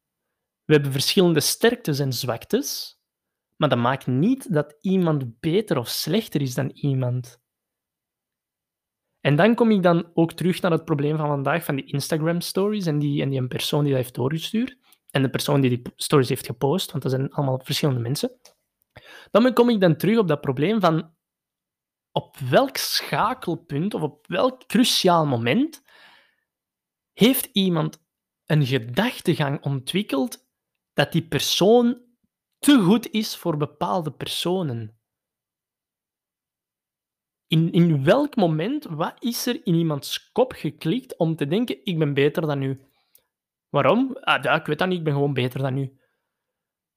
We 0.65 0.73
hebben 0.73 0.93
verschillende 0.93 1.41
sterktes 1.41 1.99
en 1.99 2.12
zwaktes. 2.12 3.01
Maar 3.57 3.69
dat 3.69 3.79
maakt 3.79 4.07
niet 4.07 4.53
dat 4.53 4.77
iemand 4.81 5.41
beter 5.41 5.79
of 5.79 5.89
slechter 5.89 6.41
is 6.41 6.55
dan 6.55 6.71
iemand. 6.71 7.41
En 9.21 9.37
dan 9.37 9.55
kom 9.55 9.71
ik 9.71 9.83
dan 9.83 10.11
ook 10.15 10.33
terug 10.33 10.61
naar 10.61 10.71
het 10.71 10.85
probleem 10.85 11.17
van 11.17 11.27
vandaag 11.27 11.65
van 11.65 11.77
die 11.77 11.85
Instagram 11.85 12.41
stories 12.41 12.87
en 12.87 12.99
die, 12.99 13.23
en 13.23 13.31
die 13.31 13.47
persoon 13.47 13.85
die 13.85 13.93
dat 13.93 14.03
heeft 14.03 14.15
doorgestuurd 14.15 14.79
en 15.11 15.23
de 15.23 15.31
persoon 15.31 15.61
die 15.61 15.71
die 15.71 15.93
stories 15.97 16.29
heeft 16.29 16.47
gepost, 16.47 16.91
want 16.91 17.03
dat 17.03 17.12
zijn 17.12 17.33
allemaal 17.33 17.61
verschillende 17.65 18.01
mensen. 18.01 18.41
Dan 19.31 19.53
kom 19.53 19.69
ik 19.69 19.81
dan 19.81 19.97
terug 19.97 20.19
op 20.19 20.29
dat 20.29 20.41
probleem 20.41 20.81
van 20.81 21.15
op 22.11 22.37
welk 22.37 22.77
schakelpunt 22.77 23.95
of 23.95 24.03
op 24.03 24.27
welk 24.27 24.67
cruciaal 24.67 25.27
moment 25.27 25.82
heeft 27.12 27.49
iemand 27.52 28.04
een 28.47 28.66
gedachtegang 28.66 29.62
ontwikkeld 29.62 30.47
dat 30.92 31.12
die 31.12 31.23
persoon 31.23 32.00
te 32.59 32.81
goed 32.81 33.11
is 33.11 33.37
voor 33.37 33.57
bepaalde 33.57 34.12
personen. 34.12 35.00
In, 37.47 37.73
in 37.73 38.04
welk 38.04 38.37
moment, 38.37 38.85
wat 38.85 39.14
is 39.19 39.47
er 39.47 39.66
in 39.66 39.75
iemands 39.75 40.31
kop 40.33 40.52
geklikt 40.52 41.16
om 41.16 41.37
te 41.37 41.47
denken, 41.47 41.85
ik 41.85 41.99
ben 41.99 42.14
beter 42.14 42.47
dan 42.47 42.62
u? 42.62 42.81
Waarom? 43.69 44.16
Ah, 44.21 44.42
ja, 44.42 44.54
ik 44.54 44.66
weet 44.66 44.78
dat 44.78 44.88
niet, 44.88 44.99
ik 44.99 45.04
ben 45.04 45.12
gewoon 45.12 45.35
beter 45.35 45.61
dan 45.61 45.76
u. 45.76 46.00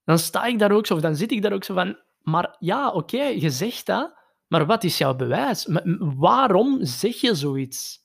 Dan 0.03 0.19
sta 0.19 0.45
ik 0.45 0.59
daar 0.59 0.71
ook 0.71 0.85
zo, 0.85 0.93
of 0.93 1.01
dan 1.01 1.15
zit 1.15 1.31
ik 1.31 1.41
daar 1.41 1.53
ook 1.53 1.63
zo 1.63 1.73
van, 1.73 1.99
maar 2.19 2.55
ja, 2.59 2.91
oké, 2.91 3.23
je 3.23 3.49
zegt 3.49 3.85
dat, 3.85 4.13
maar 4.47 4.65
wat 4.65 4.83
is 4.83 4.97
jouw 4.97 5.15
bewijs? 5.15 5.67
waarom 5.99 6.85
zeg 6.85 7.15
je 7.15 7.35
zoiets? 7.35 8.04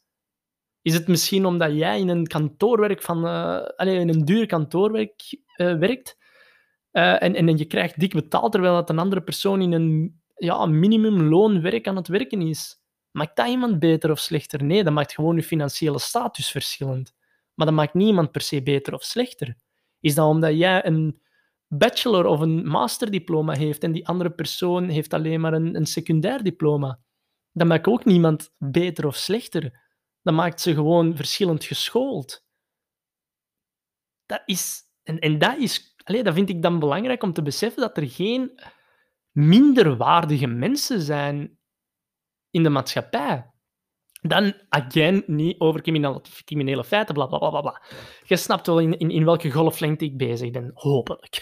Is 0.82 0.94
het 0.94 1.08
misschien 1.08 1.46
omdat 1.46 1.72
jij 1.72 2.00
in 2.00 2.08
een 2.08 2.26
kantoorwerk 2.26 3.02
van, 3.02 3.24
uh, 3.24 3.62
allez, 3.76 3.98
in 3.98 4.08
een 4.08 4.24
duur 4.24 4.46
kantoorwerk 4.46 5.22
uh, 5.56 5.78
werkt 5.78 6.18
uh, 6.92 7.22
en, 7.22 7.34
en 7.34 7.56
je 7.56 7.64
krijgt 7.64 8.00
dik 8.00 8.12
betaald 8.12 8.52
terwijl 8.52 8.74
dat 8.74 8.90
een 8.90 8.98
andere 8.98 9.22
persoon 9.22 9.62
in 9.62 9.72
een 9.72 10.20
ja, 10.34 10.66
minimumloonwerk 10.66 11.88
aan 11.88 11.96
het 11.96 12.08
werken 12.08 12.42
is? 12.42 12.80
Maakt 13.10 13.36
dat 13.36 13.48
iemand 13.48 13.78
beter 13.78 14.10
of 14.10 14.18
slechter? 14.18 14.64
Nee, 14.64 14.84
dat 14.84 14.92
maakt 14.92 15.14
gewoon 15.14 15.36
je 15.36 15.42
financiële 15.42 15.98
status 15.98 16.50
verschillend. 16.50 17.14
Maar 17.54 17.66
dat 17.66 17.74
maakt 17.74 17.94
niemand 17.94 18.30
per 18.30 18.40
se 18.40 18.62
beter 18.62 18.94
of 18.94 19.02
slechter. 19.02 19.56
Is 20.00 20.14
dat 20.14 20.28
omdat 20.28 20.56
jij 20.56 20.86
een 20.86 21.20
bachelor 21.68 22.26
of 22.26 22.40
een 22.40 22.66
masterdiploma 22.66 23.52
heeft 23.52 23.82
en 23.82 23.92
die 23.92 24.06
andere 24.06 24.30
persoon 24.30 24.88
heeft 24.88 25.14
alleen 25.14 25.40
maar 25.40 25.52
een, 25.52 25.76
een 25.76 25.86
secundair 25.86 26.42
diploma? 26.42 26.98
Dat 27.52 27.66
maakt 27.66 27.86
ook 27.86 28.04
niemand 28.04 28.52
beter 28.58 29.06
of 29.06 29.16
slechter. 29.16 29.80
Dat 30.22 30.34
maakt 30.34 30.60
ze 30.60 30.74
gewoon 30.74 31.16
verschillend 31.16 31.64
geschoold. 31.64 32.44
Dat 34.26 34.42
is, 34.44 34.82
en, 35.02 35.18
en 35.18 35.38
dat, 35.38 35.56
is, 35.58 35.94
allez, 36.04 36.22
dat 36.22 36.34
vind 36.34 36.48
ik 36.48 36.62
dan 36.62 36.78
belangrijk 36.78 37.22
om 37.22 37.32
te 37.32 37.42
beseffen 37.42 37.82
dat 37.82 37.96
er 37.96 38.08
geen 38.08 38.60
minderwaardige 39.30 40.46
mensen 40.46 41.00
zijn 41.00 41.58
in 42.50 42.62
de 42.62 42.68
maatschappij. 42.68 43.50
Dan, 44.22 44.54
again, 44.68 45.22
niet 45.26 45.60
over 45.60 45.82
criminele, 45.82 46.20
criminele 46.44 46.84
feiten, 46.84 47.14
bla, 47.14 47.26
bla, 47.26 47.38
bla, 47.38 47.60
bla. 47.60 47.82
Je 48.24 48.36
snapt 48.36 48.66
wel 48.66 48.78
in, 48.78 48.98
in, 48.98 49.10
in 49.10 49.24
welke 49.24 49.50
golflengte 49.50 50.04
ik 50.04 50.16
bezig 50.16 50.50
ben, 50.50 50.70
hopelijk. 50.74 51.40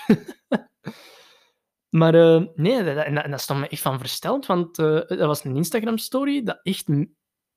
maar 2.01 2.15
uh, 2.15 2.47
nee, 2.55 2.83
dat, 2.85 3.05
en, 3.05 3.31
dat, 3.31 3.41
stond 3.41 3.61
me 3.61 3.69
echt 3.69 3.83
van 3.83 3.99
versteld, 3.99 4.47
want 4.47 4.79
uh, 4.79 5.07
dat 5.07 5.19
was 5.19 5.45
een 5.45 5.57
Instagram-story 5.57 6.43
dat 6.43 6.61
echt, 6.63 6.89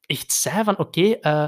echt 0.05 0.31
zei 0.31 0.63
van, 0.63 0.77
oké, 0.77 1.12
eh, 1.12 1.48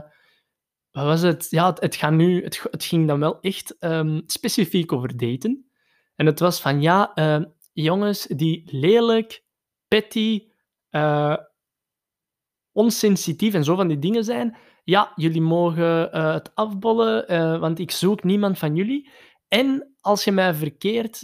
wat 0.91 1.05
was 1.05 1.22
het? 1.22 1.48
Ja, 1.50 1.75
het, 1.79 1.95
gaat 1.95 2.12
nu, 2.12 2.43
het, 2.43 2.67
het 2.72 2.83
ging 2.83 3.07
dan 3.07 3.19
wel 3.19 3.39
echt 3.39 3.75
um, 3.79 4.24
specifiek 4.25 4.91
over 4.91 5.17
daten. 5.17 5.72
En 6.15 6.25
het 6.25 6.39
was 6.39 6.62
van, 6.62 6.81
ja, 6.81 7.13
jongens 7.74 8.25
die 8.25 8.63
lelijk, 8.65 9.43
petty, 9.88 10.48
onsensitief 12.72 13.53
en 13.53 13.63
zo 13.63 13.75
van 13.75 13.88
die 13.88 14.00
dingen 14.00 14.24
zijn, 14.24 14.57
ja, 14.83 15.12
jullie 15.15 15.41
mogen 15.41 16.10
het 16.33 16.55
afbollen, 16.55 17.60
want 17.60 17.79
ik 17.79 17.91
zoek 17.91 18.24
niemand 18.24 18.57
van 18.57 18.75
jullie. 18.75 19.10
En 19.48 19.95
als 20.01 20.24
je 20.24 20.31
mij 20.31 20.53
verkeerd, 20.53 21.24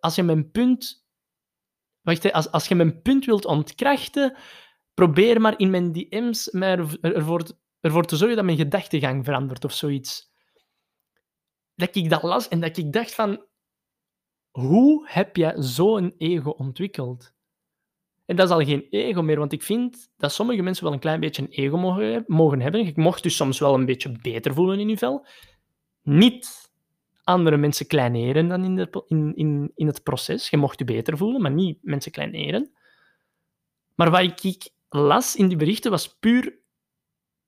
als 0.00 0.14
je 0.14 0.22
mijn 0.22 0.50
punt, 0.50 1.06
wacht, 2.02 2.32
als, 2.32 2.50
als 2.50 2.68
je 2.68 2.74
mijn 2.74 3.02
punt 3.02 3.24
wilt 3.24 3.44
ontkrachten, 3.44 4.36
probeer 4.96 5.40
maar 5.40 5.58
in 5.58 5.70
mijn 5.70 5.92
DM's 5.92 6.48
mij 6.52 6.76
ervoor, 7.00 7.42
ervoor 7.80 8.04
te 8.04 8.16
zorgen 8.16 8.36
dat 8.36 8.44
mijn 8.44 8.56
gedachtegang 8.56 9.24
verandert 9.24 9.64
of 9.64 9.72
zoiets. 9.72 10.32
Dat 11.74 11.94
ik 11.94 12.10
dat 12.10 12.22
las 12.22 12.48
en 12.48 12.60
dat 12.60 12.76
ik 12.76 12.92
dacht 12.92 13.14
van, 13.14 13.44
hoe 14.50 15.08
heb 15.08 15.36
je 15.36 15.54
zo'n 15.56 16.14
ego 16.18 16.50
ontwikkeld? 16.50 17.34
En 18.24 18.36
dat 18.36 18.46
is 18.46 18.54
al 18.54 18.64
geen 18.64 18.86
ego 18.90 19.22
meer, 19.22 19.38
want 19.38 19.52
ik 19.52 19.62
vind 19.62 20.08
dat 20.16 20.32
sommige 20.32 20.62
mensen 20.62 20.84
wel 20.84 20.92
een 20.92 20.98
klein 20.98 21.20
beetje 21.20 21.42
een 21.42 21.48
ego 21.48 21.76
mogen, 21.76 22.24
mogen 22.26 22.60
hebben. 22.60 22.84
Je 22.84 22.92
mocht 22.94 23.22
dus 23.22 23.36
soms 23.36 23.58
wel 23.58 23.74
een 23.74 23.86
beetje 23.86 24.18
beter 24.22 24.54
voelen 24.54 24.80
in 24.80 24.88
je 24.88 24.98
vel. 24.98 25.26
Niet 26.02 26.70
andere 27.24 27.56
mensen 27.56 27.86
kleineren 27.86 28.48
dan 28.48 28.64
in, 28.64 28.76
de, 28.76 29.04
in, 29.34 29.72
in 29.74 29.86
het 29.86 30.02
proces. 30.02 30.50
Je 30.50 30.56
mocht 30.56 30.78
je 30.78 30.84
beter 30.84 31.16
voelen, 31.16 31.42
maar 31.42 31.50
niet 31.50 31.78
mensen 31.82 32.12
kleineren. 32.12 32.70
Maar 33.94 34.10
wat 34.10 34.20
ik, 34.20 34.42
ik 34.42 34.74
las 34.96 35.36
in 35.36 35.48
die 35.48 35.56
berichten 35.56 35.90
was 35.90 36.18
puur 36.18 36.58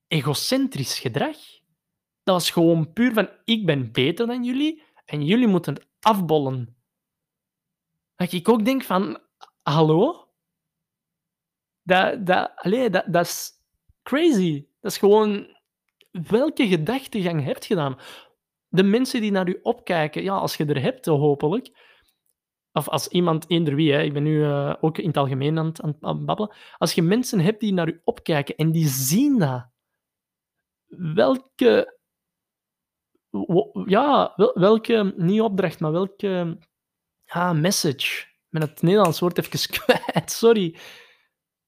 egocentrisch 0.07 0.99
gedrag. 0.99 1.37
Dat 2.23 2.35
was 2.35 2.51
gewoon 2.51 2.93
puur 2.93 3.13
van, 3.13 3.29
ik 3.43 3.65
ben 3.65 3.91
beter 3.91 4.27
dan 4.27 4.43
jullie 4.43 4.83
en 5.05 5.25
jullie 5.25 5.47
moeten 5.47 5.73
het 5.73 5.87
afbollen. 5.99 6.77
Dat 8.15 8.31
ik 8.31 8.49
ook 8.49 8.65
denk 8.65 8.83
van, 8.83 9.19
hallo? 9.61 10.27
Dat, 11.83 12.25
dat, 12.25 12.51
allee, 12.55 12.89
dat, 12.89 13.05
dat 13.07 13.25
is 13.25 13.51
crazy. 14.03 14.67
Dat 14.79 14.91
is 14.91 14.97
gewoon... 14.97 15.57
Welke 16.11 16.67
gedachtegang 16.67 17.43
heb 17.43 17.57
je 17.57 17.65
gedaan? 17.65 17.99
De 18.67 18.83
mensen 18.83 19.21
die 19.21 19.31
naar 19.31 19.47
u 19.47 19.59
opkijken, 19.61 20.23
ja, 20.23 20.35
als 20.35 20.55
je 20.55 20.65
er 20.65 20.81
hebt, 20.81 21.05
hopelijk, 21.05 21.88
of 22.71 22.89
als 22.89 23.07
iemand, 23.07 23.49
eender 23.49 23.75
wie, 23.75 23.93
hè, 23.93 24.01
ik 24.01 24.13
ben 24.13 24.23
nu 24.23 24.39
uh, 24.39 24.75
ook 24.81 24.97
in 24.97 25.07
het 25.07 25.17
algemeen 25.17 25.57
aan 25.57 25.65
het, 25.65 25.81
aan 26.01 26.25
babbelen, 26.25 26.55
als 26.77 26.93
je 26.93 27.01
mensen 27.01 27.39
hebt 27.39 27.59
die 27.59 27.73
naar 27.73 27.87
u 27.87 28.01
opkijken 28.03 28.55
en 28.55 28.71
die 28.71 28.87
zien 28.87 29.39
dat, 29.39 29.69
welke, 30.87 31.97
ja, 33.85 34.33
welke, 34.53 35.13
niet 35.17 35.41
opdracht, 35.41 35.79
maar 35.79 35.91
welke 35.91 36.57
ah, 37.25 37.59
message, 37.59 38.25
met 38.49 38.61
het 38.61 38.81
Nederlands 38.81 39.19
woord 39.19 39.37
even 39.37 39.69
kwijt, 39.79 40.31
sorry, 40.31 40.75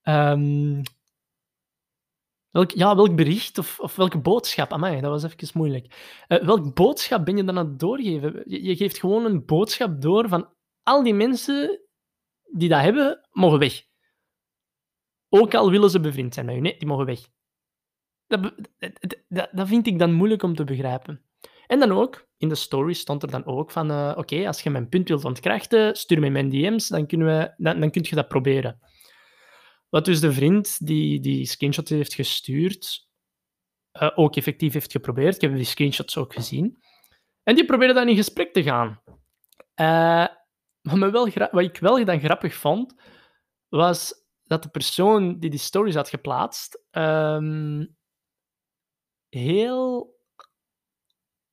Um, 0.03 0.81
welk, 2.49 2.71
ja, 2.71 2.95
welk 2.95 3.15
bericht 3.15 3.57
of, 3.57 3.79
of 3.79 3.95
welke 3.95 4.17
boodschap? 4.17 4.73
Amai, 4.73 5.01
dat 5.01 5.09
was 5.11 5.23
even 5.23 5.49
moeilijk. 5.53 6.23
Uh, 6.27 6.43
welk 6.43 6.75
boodschap 6.75 7.25
ben 7.25 7.37
je 7.37 7.43
dan 7.43 7.57
aan 7.57 7.67
het 7.67 7.79
doorgeven? 7.79 8.43
Je, 8.45 8.63
je, 8.63 8.75
geeft 8.75 8.99
gewoon 8.99 9.25
een 9.25 9.45
boodschap 9.45 10.01
door 10.01 10.27
van 10.27 10.49
al 10.83 11.03
die 11.03 11.13
mensen 11.13 11.79
die 12.53 12.69
dat 12.69 12.81
hebben, 12.81 13.27
mogen 13.31 13.59
weg. 13.59 13.83
Ook 15.29 15.53
al 15.53 15.71
willen 15.71 15.89
ze 15.89 15.99
bevriend 15.99 16.33
zijn 16.33 16.45
met 16.45 16.55
je. 16.55 16.61
Nee, 16.61 16.77
die 16.77 16.87
mogen 16.87 17.05
weg. 17.05 17.19
Dat, 18.27 18.53
dat, 19.27 19.49
dat 19.51 19.67
vind 19.67 19.87
ik 19.87 19.99
dan 19.99 20.13
moeilijk 20.13 20.43
om 20.43 20.55
te 20.55 20.63
begrijpen. 20.63 21.25
En 21.67 21.79
dan 21.79 21.91
ook, 21.91 22.27
in 22.37 22.49
de 22.49 22.55
story 22.55 22.93
stond 22.93 23.23
er 23.23 23.31
dan 23.31 23.45
ook 23.45 23.71
van, 23.71 23.91
uh, 23.91 24.13
oké, 24.17 24.47
als 24.47 24.61
je 24.61 24.69
mijn 24.69 24.89
punt 24.89 25.07
wilt 25.07 25.25
ontkrachten, 25.25 25.95
stuur 25.95 26.19
me 26.19 26.29
mijn 26.29 26.49
DM's, 26.49 26.87
dan, 26.87 27.07
kunnen 27.07 27.53
dan, 27.57 27.79
dan 27.79 27.91
kun 27.91 28.05
je 28.09 28.15
dat 28.15 28.27
proberen. 28.27 28.79
Wat 29.89 30.05
dus 30.05 30.19
de 30.19 30.33
vriend 30.33 30.87
die 30.87 31.19
die 31.19 31.45
screenshot 31.45 31.89
heeft 31.89 32.13
gestuurd, 32.13 33.07
uh, 34.01 34.11
ook 34.15 34.35
effectief 34.35 34.73
heeft 34.73 34.91
geprobeerd. 34.91 35.35
Ik 35.35 35.41
heb 35.41 35.55
die 35.55 35.63
screenshots 35.63 36.17
ook 36.17 36.33
gezien. 36.33 36.77
En 37.43 37.55
die 37.55 37.65
probeerde 37.65 37.93
dan 37.93 38.09
in 38.09 38.15
gesprek 38.15 38.53
te 38.53 38.63
gaan. 38.63 39.01
Uh, 39.75 40.27
wat, 40.81 41.11
wel 41.11 41.29
wat 41.51 41.63
ik 41.63 41.77
wel 41.77 42.05
dan 42.05 42.19
grappig 42.19 42.55
vond, 42.55 42.93
was 43.69 44.25
dat 44.43 44.63
de 44.63 44.69
persoon 44.69 45.39
die 45.39 45.49
die 45.49 45.59
stories 45.59 45.95
had 45.95 46.09
geplaatst, 46.09 46.83
um, 46.91 47.97
heel 49.29 50.15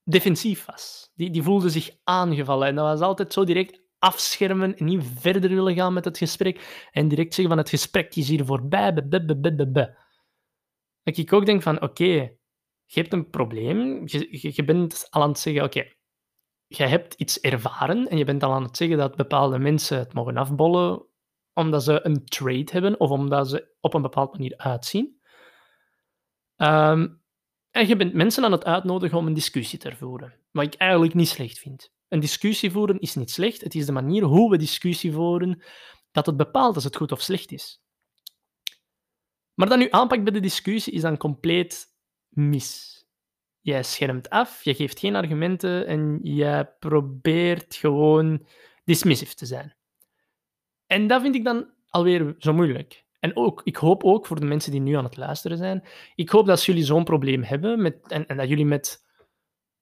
defensief 0.04 0.64
was. 0.64 1.12
Die, 1.14 1.30
die 1.30 1.42
voelde 1.42 1.70
zich 1.70 1.90
aangevallen. 2.04 2.68
En 2.68 2.74
dat 2.74 2.84
was 2.84 3.00
altijd 3.00 3.32
zo 3.32 3.44
direct 3.44 3.82
afschermen 3.98 4.76
en 4.76 4.84
niet 4.84 5.04
verder 5.14 5.50
willen 5.50 5.74
gaan 5.74 5.92
met 5.92 6.04
het 6.04 6.18
gesprek 6.18 6.88
en 6.90 7.08
direct 7.08 7.34
zeggen 7.34 7.54
van 7.54 7.62
het 7.62 7.68
gesprek 7.68 8.14
is 8.14 8.28
hier 8.28 8.44
voorbij. 8.44 8.92
Dat 8.92 9.90
ik 11.02 11.32
ook 11.32 11.46
denk 11.46 11.62
van, 11.62 11.82
oké, 11.82 12.04
je 12.84 13.00
hebt 13.00 13.12
een 13.12 13.30
probleem, 13.30 14.02
je, 14.04 14.52
je, 14.54 14.64
bent 14.64 15.06
al 15.10 15.22
aan 15.22 15.28
het 15.28 15.38
zeggen, 15.38 15.64
oké, 15.64 15.92
jij 16.68 16.88
hebt 16.88 17.14
iets 17.14 17.40
ervaren 17.40 18.08
en 18.08 18.18
je 18.18 18.24
bent 18.24 18.42
al 18.42 18.52
aan 18.52 18.62
het 18.62 18.76
zeggen 18.76 18.98
dat 18.98 19.16
bepaalde 19.16 19.58
mensen 19.58 19.98
het 19.98 20.12
mogen 20.12 20.36
afbollen 20.36 21.06
omdat 21.52 21.84
ze 21.84 22.00
een 22.02 22.24
trade 22.24 22.68
hebben 22.72 23.00
of 23.00 23.10
omdat 23.10 23.48
ze 23.48 23.74
op 23.80 23.94
een 23.94 24.02
bepaalde 24.02 24.32
manier 24.32 24.56
uitzien. 24.56 25.20
Ehm, 26.56 27.08
en 27.70 27.86
je 27.86 27.96
bent 27.96 28.14
mensen 28.14 28.44
aan 28.44 28.52
het 28.52 28.64
uitnodigen 28.64 29.18
om 29.18 29.26
een 29.26 29.34
discussie 29.34 29.78
te 29.78 29.96
voeren, 29.96 30.34
wat 30.50 30.64
ik 30.64 30.74
eigenlijk 30.74 31.14
niet 31.14 31.28
slecht 31.28 31.58
vind. 31.58 31.92
Een 32.08 32.20
discussie 32.20 32.70
voeren 32.70 32.98
is 32.98 33.14
niet 33.14 33.30
slecht, 33.30 33.60
het 33.60 33.74
is 33.74 33.86
de 33.86 33.92
manier 33.92 34.22
hoe 34.22 34.50
we 34.50 34.56
discussie 34.56 35.12
voeren 35.12 35.62
dat 36.10 36.26
het 36.26 36.36
bepaalt 36.36 36.74
als 36.74 36.84
het 36.84 36.96
goed 36.96 37.12
of 37.12 37.20
slecht 37.20 37.52
is. 37.52 37.80
Maar 39.54 39.68
dan 39.68 39.80
uw 39.80 39.90
aanpak 39.90 40.24
bij 40.24 40.32
de 40.32 40.40
discussie 40.40 40.92
is 40.92 41.02
dan 41.02 41.16
compleet 41.16 41.86
mis. 42.28 42.97
Jij 43.60 43.82
schermt 43.82 44.30
af, 44.30 44.64
je 44.64 44.74
geeft 44.74 44.98
geen 44.98 45.16
argumenten 45.16 45.86
en 45.86 46.18
je 46.22 46.68
probeert 46.78 47.74
gewoon 47.74 48.46
dismissief 48.84 49.34
te 49.34 49.46
zijn. 49.46 49.74
En 50.86 51.06
dat 51.06 51.22
vind 51.22 51.34
ik 51.34 51.44
dan 51.44 51.70
alweer 51.88 52.34
zo 52.38 52.52
moeilijk. 52.52 53.06
En 53.20 53.36
ook, 53.36 53.60
ik 53.64 53.76
hoop 53.76 54.04
ook 54.04 54.26
voor 54.26 54.40
de 54.40 54.46
mensen 54.46 54.72
die 54.72 54.80
nu 54.80 54.94
aan 54.94 55.04
het 55.04 55.16
luisteren 55.16 55.56
zijn, 55.56 55.84
ik 56.14 56.28
hoop 56.28 56.46
dat 56.46 56.64
jullie 56.64 56.84
zo'n 56.84 57.04
probleem 57.04 57.42
hebben 57.42 57.82
met, 57.82 58.08
en, 58.08 58.26
en 58.26 58.36
dat 58.36 58.48
jullie 58.48 58.66
met 58.66 59.06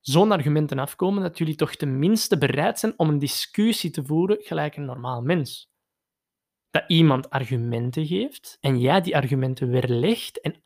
zo'n 0.00 0.32
argumenten 0.32 0.78
afkomen, 0.78 1.22
dat 1.22 1.38
jullie 1.38 1.54
toch 1.54 1.74
tenminste 1.74 2.38
bereid 2.38 2.78
zijn 2.78 2.94
om 2.96 3.08
een 3.08 3.18
discussie 3.18 3.90
te 3.90 4.04
voeren 4.04 4.36
gelijk 4.40 4.76
een 4.76 4.84
normaal 4.84 5.22
mens. 5.22 5.70
Dat 6.70 6.84
iemand 6.86 7.30
argumenten 7.30 8.06
geeft 8.06 8.58
en 8.60 8.80
jij 8.80 9.00
die 9.00 9.16
argumenten 9.16 9.68
weerlegt 9.68 10.40
en 10.40 10.58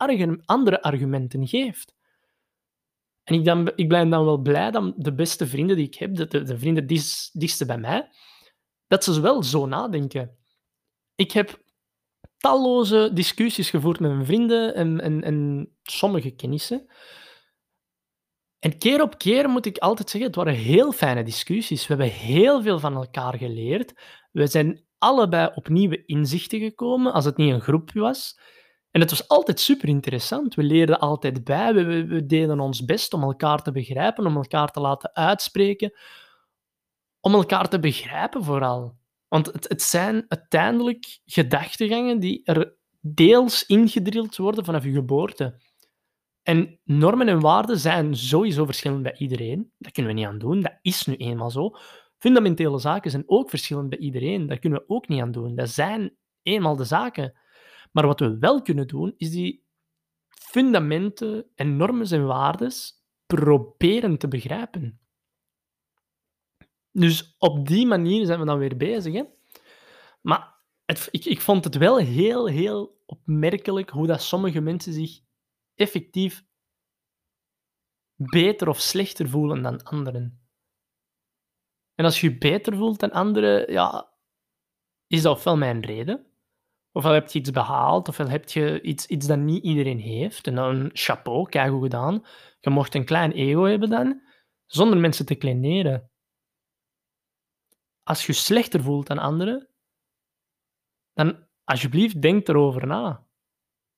andere 0.45 0.81
argumenten 0.81 1.47
geeft. 1.47 1.95
En 3.31 3.65
ik, 3.67 3.73
ik 3.75 3.89
ben 3.89 4.09
dan 4.09 4.25
wel 4.25 4.37
blij 4.37 4.71
dat 4.71 4.93
de 4.97 5.13
beste 5.13 5.47
vrienden 5.47 5.75
die 5.75 5.85
ik 5.85 5.95
heb, 5.95 6.15
de, 6.15 6.27
de, 6.27 6.43
de 6.43 6.57
vrienden 6.57 6.87
dichtste 7.31 7.65
bij 7.65 7.77
mij, 7.77 8.09
dat 8.87 9.03
ze 9.03 9.21
wel 9.21 9.43
zo 9.43 9.65
nadenken. 9.65 10.37
Ik 11.15 11.31
heb 11.31 11.63
talloze 12.37 13.09
discussies 13.13 13.69
gevoerd 13.69 13.99
met 13.99 14.11
mijn 14.11 14.25
vrienden 14.25 14.75
en, 14.75 15.01
en, 15.01 15.23
en 15.23 15.69
sommige 15.83 16.31
kennissen. 16.31 16.85
En 18.59 18.77
keer 18.77 19.01
op 19.01 19.17
keer 19.17 19.49
moet 19.49 19.65
ik 19.65 19.77
altijd 19.77 20.09
zeggen, 20.09 20.29
het 20.29 20.39
waren 20.39 20.53
heel 20.53 20.91
fijne 20.91 21.23
discussies. 21.23 21.87
We 21.87 21.93
hebben 21.93 22.13
heel 22.15 22.61
veel 22.61 22.79
van 22.79 22.95
elkaar 22.95 23.37
geleerd. 23.37 23.93
We 24.31 24.47
zijn 24.47 24.85
allebei 24.97 25.51
op 25.55 25.69
nieuwe 25.69 26.05
inzichten 26.05 26.59
gekomen, 26.59 27.13
als 27.13 27.25
het 27.25 27.37
niet 27.37 27.53
een 27.53 27.61
groep 27.61 27.91
was. 27.91 28.39
En 28.91 29.01
het 29.01 29.09
was 29.09 29.27
altijd 29.27 29.59
super 29.59 29.87
interessant. 29.87 30.55
We 30.55 30.63
leerden 30.63 30.99
altijd 30.99 31.43
bij. 31.43 31.73
We, 31.73 32.05
we, 32.05 32.25
deden 32.25 32.59
ons 32.59 32.85
best 32.85 33.13
om 33.13 33.23
elkaar 33.23 33.61
te 33.61 33.71
begrijpen, 33.71 34.25
om 34.25 34.35
elkaar 34.35 34.71
te 34.71 34.79
laten 34.79 35.15
uitspreken. 35.15 35.93
Om 37.19 37.33
elkaar 37.33 37.69
te 37.69 37.79
begrijpen 37.79 38.43
vooral. 38.43 38.97
Want 39.27 39.45
het, 39.45 39.69
het 39.69 39.81
zijn 39.81 40.25
uiteindelijk 40.27 41.19
gedachtegangen 41.25 42.19
die 42.19 42.41
er 42.43 42.75
deels 42.99 43.65
ingedrild 43.65 44.37
worden 44.37 44.65
vanaf 44.65 44.83
je 44.83 44.91
geboorte. 44.91 45.59
En 46.43 46.79
normen 46.83 47.27
en 47.27 47.39
waarden 47.39 47.79
zijn 47.79 48.15
sowieso 48.15 48.65
verschillend 48.65 49.03
bij 49.03 49.15
iedereen. 49.17 49.71
Dat 49.77 49.91
kunnen 49.91 50.13
we 50.13 50.19
niet 50.19 50.27
aan 50.27 50.39
doen. 50.39 50.61
Dat 50.61 50.77
is 50.81 51.05
nu 51.05 51.15
eenmaal 51.15 51.51
zo. 51.51 51.75
Fundamentele 52.17 52.79
zaken 52.79 53.11
zijn 53.11 53.23
ook 53.25 53.49
verschillend 53.49 53.89
bij 53.89 53.99
iedereen. 53.99 54.47
Dat 54.47 54.59
kunnen 54.59 54.79
we 54.79 54.89
ook 54.89 55.07
niet 55.07 55.21
aan 55.21 55.31
doen. 55.31 55.55
Dat 55.55 55.69
zijn 55.69 56.15
eenmaal 56.41 56.75
de 56.75 56.83
zaken. 56.83 57.33
Maar 57.91 58.07
wat 58.07 58.19
we 58.19 58.37
wel 58.37 58.61
kunnen 58.61 58.87
doen, 58.87 59.13
is 59.17 59.31
die 59.31 59.65
fundamenten 60.27 61.45
en 61.55 61.77
normen 61.77 62.07
en 62.09 62.25
waarden 62.25 62.71
proberen 63.25 64.17
te 64.17 64.27
begrijpen. 64.27 64.99
Dus 66.91 67.35
op 67.37 67.67
die 67.67 67.85
manier 67.85 68.25
zijn 68.25 68.39
we 68.39 68.45
dan 68.45 68.57
weer 68.57 68.77
bezig. 68.77 69.13
Hè? 69.13 69.23
Maar 70.21 70.55
het, 70.85 71.07
ik, 71.11 71.25
ik 71.25 71.41
vond 71.41 71.63
het 71.63 71.75
wel 71.75 71.97
heel, 71.97 72.47
heel 72.47 73.01
opmerkelijk 73.05 73.89
hoe 73.89 74.07
dat 74.07 74.21
sommige 74.21 74.61
mensen 74.61 74.93
zich 74.93 75.19
effectief 75.75 76.45
beter 78.15 78.67
of 78.67 78.79
slechter 78.79 79.29
voelen 79.29 79.61
dan 79.61 79.83
anderen. 79.83 80.45
En 81.95 82.05
als 82.05 82.21
je 82.21 82.29
je 82.29 82.37
beter 82.37 82.75
voelt 82.75 82.99
dan 82.99 83.11
anderen, 83.11 83.71
ja, 83.71 84.13
is 85.07 85.21
dat 85.21 85.35
ofwel 85.35 85.57
mijn 85.57 85.81
reden, 85.81 86.30
ofwel 86.91 87.13
heb 87.13 87.29
je 87.29 87.39
iets 87.39 87.51
behaald, 87.51 88.07
ofwel 88.07 88.29
heb 88.29 88.49
je 88.49 88.81
iets, 88.81 89.05
iets 89.05 89.27
dat 89.27 89.37
niet 89.37 89.63
iedereen 89.63 89.99
heeft. 89.99 90.47
En 90.47 90.55
dan 90.55 90.89
chapeau, 90.93 91.49
kijk 91.49 91.69
hoe 91.69 91.81
gedaan. 91.81 92.25
Je 92.59 92.69
mocht 92.69 92.95
een 92.95 93.05
klein 93.05 93.31
ego 93.31 93.63
hebben 93.63 93.89
dan, 93.89 94.21
zonder 94.65 94.97
mensen 94.97 95.25
te 95.25 95.35
kleineren. 95.35 96.09
Als 98.03 98.25
je 98.25 98.33
slechter 98.33 98.81
voelt 98.81 99.07
dan 99.07 99.17
anderen, 99.17 99.67
dan 101.13 101.47
alsjeblieft 101.63 102.21
denk 102.21 102.47
erover 102.47 102.87
na. 102.87 103.25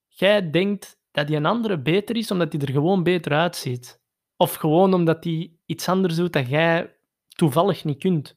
Jij 0.06 0.50
denkt 0.50 1.00
dat 1.10 1.26
die 1.26 1.36
een 1.36 1.46
andere 1.46 1.82
beter 1.82 2.16
is 2.16 2.30
omdat 2.30 2.52
hij 2.52 2.60
er 2.60 2.72
gewoon 2.72 3.02
beter 3.02 3.32
uitziet. 3.32 4.02
Of 4.36 4.54
gewoon 4.54 4.94
omdat 4.94 5.24
hij 5.24 5.56
iets 5.66 5.88
anders 5.88 6.16
doet 6.16 6.32
dat 6.32 6.48
jij 6.48 6.96
toevallig 7.28 7.84
niet 7.84 7.98
kunt. 7.98 8.36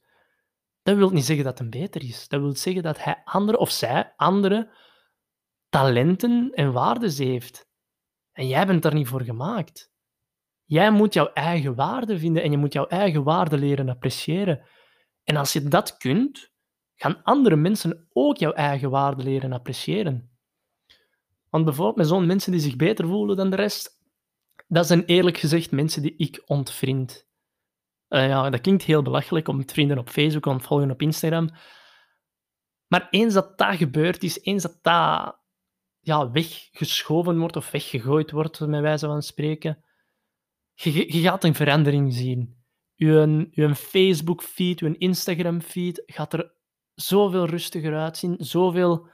Dat 0.87 0.97
wil 0.97 1.09
niet 1.09 1.25
zeggen 1.25 1.45
dat 1.45 1.57
hem 1.57 1.69
beter 1.69 2.03
is. 2.03 2.27
Dat 2.27 2.41
wil 2.41 2.55
zeggen 2.55 2.83
dat 2.83 3.03
hij 3.03 3.21
andere 3.23 3.57
of 3.57 3.71
zij 3.71 4.13
andere 4.15 4.73
talenten 5.69 6.51
en 6.53 6.71
waarden 6.71 7.11
heeft. 7.11 7.69
En 8.31 8.47
jij 8.47 8.65
bent 8.65 8.81
daar 8.83 8.93
niet 8.93 9.07
voor 9.07 9.21
gemaakt. 9.21 9.91
Jij 10.65 10.91
moet 10.91 11.13
jouw 11.13 11.33
eigen 11.33 11.75
waarde 11.75 12.19
vinden 12.19 12.43
en 12.43 12.51
je 12.51 12.57
moet 12.57 12.73
jouw 12.73 12.87
eigen 12.87 13.23
waarde 13.23 13.57
leren 13.57 13.89
appreciëren. 13.89 14.67
En 15.23 15.35
als 15.35 15.53
je 15.53 15.63
dat 15.63 15.97
kunt, 15.97 16.51
gaan 16.95 17.23
andere 17.23 17.55
mensen 17.55 18.07
ook 18.13 18.37
jouw 18.37 18.53
eigen 18.53 18.89
waarde 18.89 19.23
leren 19.23 19.53
appreciëren. 19.53 20.37
Want 21.49 21.65
bijvoorbeeld 21.65 21.97
met 21.97 22.07
zo'n 22.07 22.25
mensen 22.25 22.51
die 22.51 22.61
zich 22.61 22.75
beter 22.75 23.07
voelen 23.07 23.35
dan 23.35 23.49
de 23.49 23.55
rest, 23.55 24.01
dat 24.67 24.87
zijn 24.87 25.05
eerlijk 25.05 25.37
gezegd 25.37 25.71
mensen 25.71 26.01
die 26.01 26.15
ik 26.17 26.43
ontvriend. 26.45 27.26
Uh, 28.09 28.27
ja, 28.27 28.49
dat 28.49 28.61
klinkt 28.61 28.83
heel 28.83 29.01
belachelijk 29.01 29.47
om 29.47 29.69
vrienden 29.69 29.97
op 29.97 30.09
Facebook 30.09 30.43
te 30.43 30.49
ontvolgen 30.49 30.91
op 30.91 31.01
Instagram. 31.01 31.49
Maar 32.87 33.07
eens 33.09 33.33
dat 33.33 33.57
dat 33.57 33.75
gebeurd 33.75 34.23
is, 34.23 34.41
eens 34.41 34.63
dat 34.63 34.79
dat 34.81 35.39
ja, 35.99 36.31
weggeschoven 36.31 37.39
wordt 37.39 37.55
of 37.55 37.71
weggegooid 37.71 38.31
wordt, 38.31 38.59
met 38.59 38.81
wijze 38.81 39.05
van 39.05 39.21
spreken, 39.21 39.83
je, 40.73 41.21
gaat 41.21 41.43
een 41.43 41.55
verandering 41.55 42.13
zien. 42.13 42.55
Je, 42.95 43.47
je 43.51 43.75
Facebook-feed, 43.75 44.79
je 44.79 44.97
Instagram-feed 44.97 46.03
gaat 46.05 46.33
er 46.33 46.53
zoveel 46.93 47.45
rustiger 47.45 47.97
uitzien, 47.97 48.35
zoveel 48.39 49.07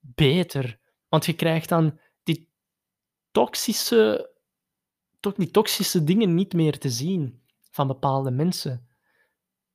beter. 0.00 0.78
Want 1.08 1.26
je 1.26 1.32
krijgt 1.32 1.68
dan 1.68 1.98
die 2.22 2.52
toxische, 3.30 4.30
toch 5.20 5.34
die 5.34 5.50
toxische 5.50 6.04
dingen 6.04 6.34
niet 6.34 6.52
meer 6.52 6.78
te 6.78 6.90
zien 6.90 7.43
van 7.74 7.86
bepaalde 7.86 8.30
mensen. 8.30 8.88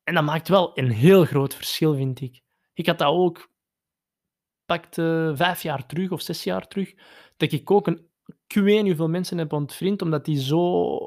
En 0.04 0.14
dat 0.14 0.24
maakt 0.24 0.48
wel 0.48 0.78
een 0.78 0.90
heel 0.90 1.26
groot 1.26 1.56
verschil, 1.56 1.96
vind 1.96 2.22
ik. 2.22 2.42
Ik 2.74 2.86
had 2.86 2.98
dat 2.98 3.08
ook, 3.08 3.52
pakte 4.66 5.32
vijf 5.36 5.62
jaar 5.62 5.86
terug 5.86 6.12
of 6.12 6.22
zes 6.22 6.44
jaar 6.44 6.68
terug, 6.68 6.94
dat 7.38 7.52
ik 7.52 7.72
ook 7.72 7.88
een, 7.88 8.08
weet 8.48 8.86
hoeveel 8.86 9.10
mensen 9.10 9.38
heb 9.38 9.54
ontvriend, 9.54 10.02
omdat 10.02 10.26
die 10.26 10.42
zo, 10.42 10.98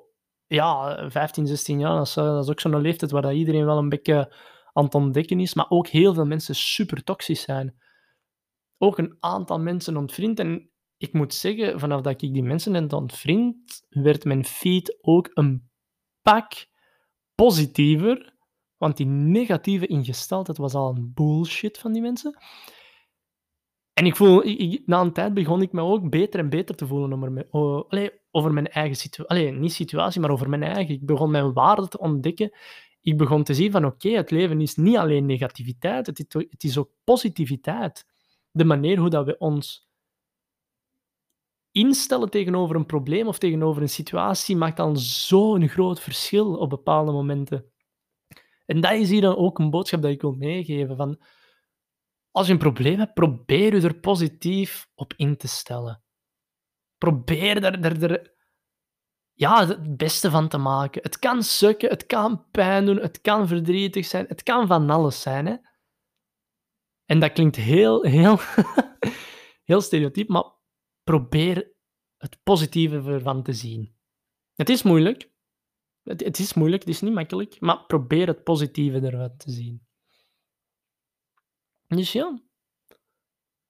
ja, 0.46 1.11
15, 1.11 1.46
16 1.46 1.78
jaar, 1.78 1.96
dat 1.96 2.07
is, 2.07 2.14
dat 2.14 2.44
is 2.44 2.50
ook 2.50 2.61
zo'n 2.61 2.81
leeftijd 2.81 3.11
waar 3.11 3.22
dat 3.22 3.33
iedereen 3.33 3.64
wel 3.64 3.78
een 3.78 3.88
beetje 3.88 4.35
aan 4.72 4.85
het 4.85 4.94
ontdekken 4.94 5.40
is, 5.40 5.55
maar 5.55 5.66
ook 5.70 5.87
heel 5.87 6.14
veel 6.14 6.26
mensen 6.26 6.55
super 6.55 7.05
toxisch 7.05 7.42
zijn 7.42 7.81
ook 8.83 8.98
een 8.98 9.16
aantal 9.20 9.61
mensen 9.61 9.96
ontvriend. 9.96 10.38
En 10.38 10.70
ik 10.96 11.12
moet 11.12 11.35
zeggen, 11.35 11.81
vanaf 11.81 12.00
dat 12.00 12.22
ik 12.22 12.33
die 12.33 12.42
mensen 12.42 12.74
heb 12.74 12.92
ontvriend, 12.92 13.87
werd 13.88 14.24
mijn 14.24 14.44
feed 14.44 14.98
ook 15.00 15.31
een 15.35 15.70
pak 16.22 16.52
positiever. 17.42 18.35
Want 18.76 18.96
die 18.96 19.07
negatieve 19.07 19.87
ingesteldheid 19.87 20.59
was 20.59 20.74
al 20.74 20.88
een 20.88 21.12
bullshit 21.14 21.78
van 21.78 21.92
die 21.92 22.02
mensen. 22.02 22.38
En 23.92 24.07
ik 24.07 24.16
voel, 24.16 24.42
na 24.87 25.00
een 25.00 25.12
tijd 25.12 25.35
begon 25.35 25.62
ik 25.62 25.72
me 25.72 25.81
ook 25.81 26.11
beter 26.11 26.40
en 26.40 26.48
beter 26.48 26.74
te 26.74 26.87
voelen 26.87 27.12
over 27.12 27.33
mijn, 27.33 28.11
over 28.31 28.52
mijn 28.52 28.68
eigen 28.68 28.96
situatie. 28.96 29.50
Niet 29.50 29.72
situatie, 29.72 30.20
maar 30.20 30.31
over 30.31 30.48
mijn 30.48 30.62
eigen. 30.62 30.94
Ik 30.94 31.07
begon 31.07 31.31
mijn 31.31 31.52
waarde 31.52 31.88
te 31.88 31.98
ontdekken. 31.98 32.52
Ik 33.00 33.16
begon 33.16 33.42
te 33.42 33.55
zien 33.55 33.70
van 33.70 33.85
oké, 33.85 34.09
het 34.09 34.31
leven 34.31 34.61
is 34.61 34.76
niet 34.76 34.96
alleen 34.96 35.26
negativiteit, 35.26 36.07
het 36.07 36.18
is, 36.18 36.26
het 36.50 36.64
is 36.64 36.78
ook 36.78 36.90
positiviteit 37.05 38.07
de 38.50 38.64
manier 38.64 38.98
hoe 38.98 39.11
dat 39.11 39.26
we 39.26 39.38
ons 39.38 39.91
instellen 41.72 42.30
tegenover 42.30 42.76
een 42.76 42.87
probleem 42.87 43.26
of 43.26 43.38
tegenover 43.38 43.82
een 43.82 43.88
situatie 43.88 44.56
maakt 44.56 44.76
dan 44.76 44.96
zo'n 44.96 45.68
groot 45.68 46.00
verschil 46.00 46.54
op 46.54 46.70
bepaalde 46.70 47.12
momenten. 47.12 47.72
En 48.66 48.80
dat 48.80 48.92
is 48.92 49.11
hier 49.11 49.20
dan 49.20 49.37
ook 49.37 49.58
een 49.58 49.70
boodschap 49.70 50.02
dat 50.02 50.11
ik 50.11 50.20
wil 50.20 50.32
meegeven. 50.32 50.96
Van, 50.96 51.20
als 52.30 52.46
je 52.46 52.52
een 52.52 52.58
probleem 52.58 52.98
hebt, 52.98 53.14
probeer 53.14 53.74
je 53.74 53.80
er 53.80 54.00
positief 54.00 54.88
op 54.94 55.12
in 55.16 55.37
te 55.37 55.48
stellen. 55.48 56.02
Probeer 56.98 57.64
er, 57.64 58.35
ja, 59.32 59.66
het 59.66 59.96
beste 59.96 60.30
van 60.30 60.48
te 60.48 60.58
maken. 60.58 61.02
Het 61.02 61.18
kan 61.18 61.42
sukken, 61.42 61.88
het 61.88 62.06
kan 62.06 62.50
pijn 62.50 62.87
doen, 62.87 62.96
het 62.96 63.20
kan 63.20 63.48
verdrietig 63.48 64.06
zijn, 64.06 64.24
het 64.28 64.42
kan 64.42 64.66
van 64.66 64.90
alles 64.90 65.20
zijn. 65.20 65.46
Hè? 65.46 65.56
En 67.04 67.18
dat 67.18 67.32
klinkt 67.32 67.56
heel, 67.56 68.02
heel, 68.02 68.38
heel 69.70 69.80
stereotyp, 69.80 70.28
maar 70.28 70.44
probeer 71.12 71.72
het 72.16 72.38
positieve 72.42 73.03
ervan 73.03 73.42
te 73.42 73.53
zien. 73.53 73.94
Het 74.55 74.68
is 74.68 74.83
moeilijk. 74.83 75.31
Het, 76.03 76.25
het 76.25 76.38
is 76.38 76.55
moeilijk, 76.55 76.83
het 76.83 76.94
is 76.94 77.01
niet 77.01 77.14
makkelijk, 77.14 77.61
maar 77.61 77.87
probeer 77.87 78.27
het 78.27 78.44
positieve 78.44 79.01
ervan 79.01 79.37
te 79.37 79.51
zien. 79.51 79.87
Dus 81.87 82.12
ja, 82.12 82.40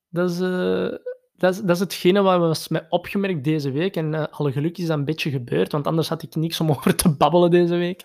dat 0.08 0.30
is, 0.30 0.40
uh, 0.40 0.90
dat 1.32 1.54
is, 1.54 1.60
dat 1.60 1.70
is 1.70 1.80
hetgene 1.80 2.22
wat 2.22 2.38
was 2.38 2.68
mij 2.68 2.86
opgemerkt 2.88 3.44
deze 3.44 3.70
week. 3.70 3.96
En 3.96 4.12
uh, 4.12 4.26
alle 4.30 4.52
geluk 4.52 4.78
is 4.78 4.86
dat 4.86 4.98
een 4.98 5.04
beetje 5.04 5.30
gebeurd, 5.30 5.72
want 5.72 5.86
anders 5.86 6.08
had 6.08 6.22
ik 6.22 6.34
niks 6.34 6.60
om 6.60 6.70
over 6.74 6.96
te 6.96 7.16
babbelen 7.16 7.50
deze 7.50 7.76
week 7.76 8.02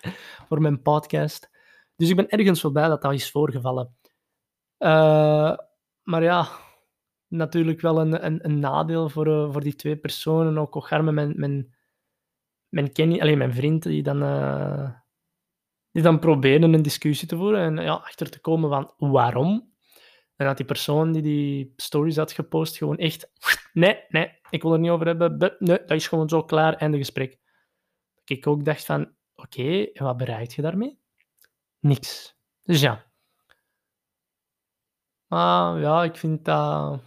voor 0.47 0.61
mijn 0.61 0.81
podcast. 0.81 1.49
Dus 1.95 2.09
ik 2.09 2.15
ben 2.15 2.29
ergens 2.29 2.61
wel 2.61 2.71
blij 2.71 2.87
dat 2.87 3.01
dat 3.01 3.13
is 3.13 3.31
voorgevallen. 3.31 3.97
Uh, 4.79 5.57
maar 6.03 6.23
ja, 6.23 6.65
natuurlijk 7.27 7.81
wel 7.81 7.99
een, 7.99 8.25
een, 8.25 8.45
een 8.45 8.59
nadeel 8.59 9.09
voor, 9.09 9.27
uh, 9.27 9.51
voor 9.51 9.61
die 9.61 9.75
twee 9.75 9.97
personen. 9.97 10.57
Ook 10.57 10.75
Ocharme, 10.75 11.11
mijn, 11.11 11.33
mijn, 11.35 11.75
mijn, 12.69 12.91
Kenny, 12.91 13.19
alleen 13.19 13.37
mijn 13.37 13.53
vriend, 13.53 13.83
die 13.83 14.03
dan, 14.03 14.23
uh, 14.23 14.91
die 15.91 16.03
dan 16.03 16.19
probeerden 16.19 16.73
een 16.73 16.81
discussie 16.81 17.27
te 17.27 17.35
voeren 17.35 17.59
en 17.59 17.83
ja, 17.83 17.93
achter 17.93 18.29
te 18.29 18.39
komen 18.39 18.69
van 18.69 18.93
waarom. 19.11 19.75
En 20.35 20.45
dat 20.45 20.57
die 20.57 20.65
persoon 20.65 21.11
die 21.11 21.21
die 21.21 21.73
stories 21.75 22.15
had 22.15 22.31
gepost 22.31 22.77
gewoon 22.77 22.97
echt... 22.97 23.31
Nee, 23.73 24.03
nee, 24.09 24.39
ik 24.49 24.61
wil 24.61 24.73
er 24.73 24.79
niet 24.79 24.91
over 24.91 25.05
hebben. 25.05 25.37
Nee, 25.37 25.57
dat 25.59 25.91
is 25.91 26.07
gewoon 26.07 26.29
zo 26.29 26.43
klaar, 26.43 26.73
einde 26.73 26.97
gesprek. 26.97 27.39
Dat 28.15 28.37
ik 28.37 28.47
ook 28.47 28.65
dacht 28.65 28.85
van... 28.85 29.01
Oké, 29.35 29.59
okay, 29.59 29.89
wat 29.93 30.17
bereik 30.17 30.51
je 30.51 30.61
daarmee? 30.61 30.99
Niks. 31.79 32.35
Dus 32.63 32.81
ja. 32.81 33.05
Maar 35.27 35.79
ja, 35.79 36.03
ik 36.03 36.15
vind 36.15 36.45
dat... 36.45 37.01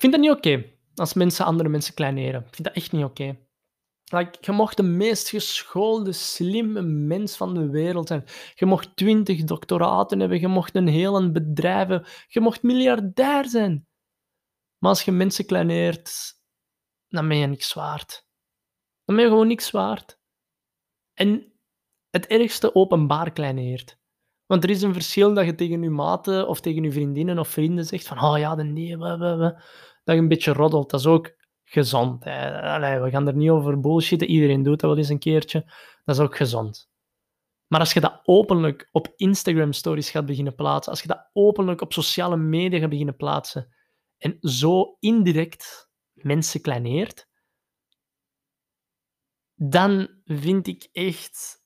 Vind 0.00 0.12
dat 0.12 0.20
niet 0.20 0.30
oké. 0.30 0.64
Als 0.94 1.14
mensen 1.14 1.44
andere 1.44 1.68
mensen 1.68 1.94
kleineren. 1.94 2.40
Ik 2.40 2.54
vind 2.54 2.68
dat 2.68 2.76
echt 2.76 2.92
niet 2.92 3.04
oké. 3.04 3.38
Like, 4.04 4.38
je 4.40 4.52
mocht 4.52 4.76
de 4.76 4.82
meest 4.82 5.28
geschoolde, 5.28 6.12
slimme 6.12 6.82
mens 6.82 7.36
van 7.36 7.54
de 7.54 7.70
wereld 7.70 8.08
zijn. 8.08 8.24
Je 8.54 8.66
mocht 8.66 8.96
twintig 8.96 9.44
doctoraten 9.44 10.20
hebben, 10.20 10.40
je 10.40 10.48
mocht 10.48 10.74
een 10.74 10.88
heel 10.88 11.32
bedrijf 11.32 11.88
hebben, 11.88 12.08
je 12.28 12.40
mocht 12.40 12.62
miljardair 12.62 13.48
zijn. 13.48 13.88
Maar 14.78 14.90
als 14.90 15.02
je 15.02 15.12
mensen 15.12 15.46
kleineert, 15.46 16.34
dan 17.08 17.28
ben 17.28 17.36
je 17.36 17.46
niks 17.46 17.72
waard. 17.72 18.26
Dan 19.04 19.16
ben 19.16 19.24
je 19.24 19.30
gewoon 19.30 19.46
niks 19.46 19.70
waard. 19.70 20.20
En 21.14 21.52
het 22.10 22.26
ergste 22.26 22.74
openbaar 22.74 23.32
kleineert. 23.32 23.98
Want 24.46 24.64
er 24.64 24.70
is 24.70 24.82
een 24.82 24.92
verschil 24.92 25.34
dat 25.34 25.44
je 25.44 25.54
tegen 25.54 25.82
je 25.82 25.90
maten 25.90 26.48
of 26.48 26.60
tegen 26.60 26.82
je 26.82 26.92
vriendinnen 26.92 27.38
of 27.38 27.48
vrienden 27.48 27.84
zegt 27.84 28.06
van 28.06 28.22
oh 28.22 28.38
ja, 28.38 28.54
nee, 28.54 28.98
we, 28.98 29.16
we, 29.16 29.36
we. 29.36 29.62
Dat 30.10 30.22
een 30.22 30.28
beetje 30.28 30.52
roddelt. 30.52 30.90
Dat 30.90 31.00
is 31.00 31.06
ook 31.06 31.36
gezond. 31.64 32.26
Allee, 32.26 32.98
we 32.98 33.10
gaan 33.10 33.26
er 33.26 33.36
niet 33.36 33.50
over 33.50 33.80
bullshitten. 33.80 34.28
Iedereen 34.28 34.62
doet 34.62 34.80
dat 34.80 34.90
wel 34.90 34.98
eens 34.98 35.08
een 35.08 35.18
keertje. 35.18 35.60
Dat 36.04 36.16
is 36.16 36.22
ook 36.22 36.36
gezond. 36.36 36.90
Maar 37.66 37.80
als 37.80 37.92
je 37.92 38.00
dat 38.00 38.20
openlijk 38.24 38.88
op 38.92 39.12
Instagram 39.16 39.72
stories 39.72 40.10
gaat 40.10 40.26
beginnen 40.26 40.54
plaatsen, 40.54 40.92
als 40.92 41.02
je 41.02 41.08
dat 41.08 41.30
openlijk 41.32 41.80
op 41.80 41.92
sociale 41.92 42.36
media 42.36 42.78
gaat 42.78 42.88
beginnen 42.88 43.16
plaatsen 43.16 43.74
en 44.18 44.36
zo 44.40 44.96
indirect 44.98 45.90
mensen 46.12 46.60
kleineert, 46.60 47.28
dan 49.54 50.08
vind 50.24 50.66
ik 50.66 50.88
echt 50.92 51.62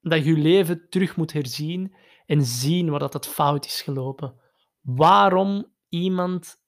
dat 0.00 0.24
je 0.24 0.30
je 0.30 0.42
leven 0.42 0.88
terug 0.88 1.16
moet 1.16 1.32
herzien 1.32 1.94
en 2.26 2.44
zien 2.44 2.90
waar 2.90 2.98
dat 2.98 3.12
het 3.12 3.26
fout 3.26 3.66
is 3.66 3.82
gelopen. 3.82 4.40
Waarom 4.80 5.72
iemand 5.88 6.60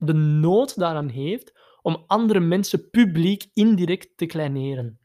de 0.00 0.12
nood 0.12 0.78
daaraan 0.78 1.08
heeft 1.08 1.58
om 1.82 2.04
andere 2.06 2.40
mensen 2.40 2.90
publiek 2.90 3.50
indirect 3.52 4.16
te 4.16 4.26
kleineren. 4.26 5.00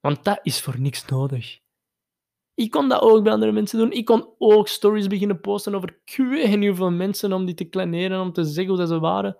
Want 0.00 0.24
dat 0.24 0.40
is 0.42 0.60
voor 0.60 0.80
niks 0.80 1.04
nodig. 1.04 1.60
Ik 2.54 2.70
kon 2.70 2.88
dat 2.88 3.00
ook 3.00 3.22
bij 3.22 3.32
andere 3.32 3.52
mensen 3.52 3.78
doen. 3.78 3.92
Ik 3.92 4.04
kon 4.04 4.34
ook 4.38 4.68
stories 4.68 5.06
beginnen 5.06 5.40
posten 5.40 5.74
over 5.74 6.00
niet 6.58 6.66
hoeveel 6.66 6.90
mensen 6.90 7.32
om 7.32 7.44
die 7.44 7.54
te 7.54 7.64
kleineren, 7.64 8.20
om 8.20 8.32
te 8.32 8.44
zeggen 8.44 8.74
hoe 8.74 8.86
ze 8.86 8.98
waren. 8.98 9.38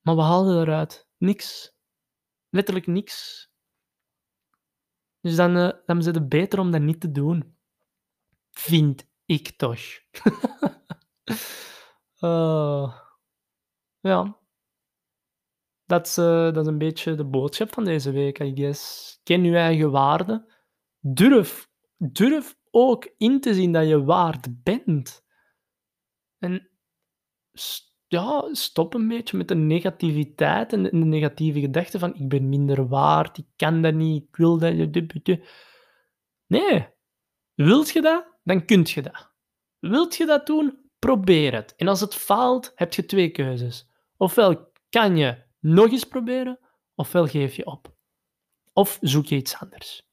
Maar 0.00 0.16
we 0.16 0.22
haalden 0.22 0.60
eruit. 0.60 1.08
Niks. 1.18 1.76
Letterlijk 2.48 2.86
niks. 2.86 3.48
Dus 5.20 5.36
dan, 5.36 5.56
uh, 5.56 5.70
dan 5.86 5.98
is 5.98 6.06
het 6.06 6.28
beter 6.28 6.58
om 6.58 6.70
dat 6.70 6.80
niet 6.80 7.00
te 7.00 7.10
doen. 7.10 7.56
Vind 8.50 9.06
ik 9.24 9.56
toch. 9.56 9.80
uh, 12.20 12.94
ja 14.00 14.38
dat 15.88 16.06
is, 16.06 16.18
uh, 16.18 16.24
dat 16.52 16.56
is 16.56 16.66
een 16.66 16.78
beetje 16.78 17.14
de 17.14 17.24
boodschap 17.24 17.72
van 17.72 17.84
deze 17.84 18.10
week, 18.10 18.38
I 18.38 18.52
guess. 18.54 19.20
Ken 19.22 19.44
je 19.44 19.56
eigen 19.56 19.90
waarde. 19.90 20.52
Durf, 21.00 21.68
durf 21.96 22.56
ook 22.70 23.14
in 23.16 23.40
te 23.40 23.54
zien 23.54 23.72
dat 23.72 23.88
je 23.88 24.04
waard 24.04 24.62
bent. 24.62 25.24
En 26.38 26.70
ja, 28.06 28.48
stop 28.52 28.94
een 28.94 29.08
beetje 29.08 29.36
met 29.36 29.48
de 29.48 29.54
negativiteit 29.54 30.72
en 30.72 30.82
de 30.82 30.92
negatieve 30.92 31.60
gedachten 31.60 32.00
van 32.00 32.14
ik 32.14 32.28
ben 32.28 32.48
minder 32.48 32.88
waard, 32.88 33.38
ik 33.38 33.46
kan 33.56 33.82
dat 33.82 33.94
niet, 33.94 34.22
ik 34.22 34.36
wil 34.36 34.58
dat. 34.58 34.74
Nee. 36.46 36.88
Wilt 37.54 37.90
je 37.90 38.00
dat, 38.00 38.38
dan 38.42 38.64
kunt 38.64 38.90
je 38.90 39.02
dat. 39.02 39.30
Wilt 39.78 40.16
je 40.16 40.26
dat 40.26 40.46
doen, 40.46 40.87
probeer 40.98 41.54
het. 41.54 41.74
En 41.74 41.88
als 41.88 42.00
het 42.00 42.14
faalt, 42.14 42.72
heb 42.74 42.92
je 42.94 43.04
twee 43.04 43.30
keuzes. 43.30 43.88
Ofwel 44.16 44.72
kan 44.88 45.16
je 45.16 45.44
nog 45.60 45.90
eens 45.90 46.04
proberen, 46.04 46.58
ofwel 46.94 47.26
geef 47.26 47.54
je 47.54 47.66
op. 47.66 47.96
Of 48.72 48.98
zoek 49.00 49.26
je 49.26 49.36
iets 49.36 49.56
anders. 49.58 50.06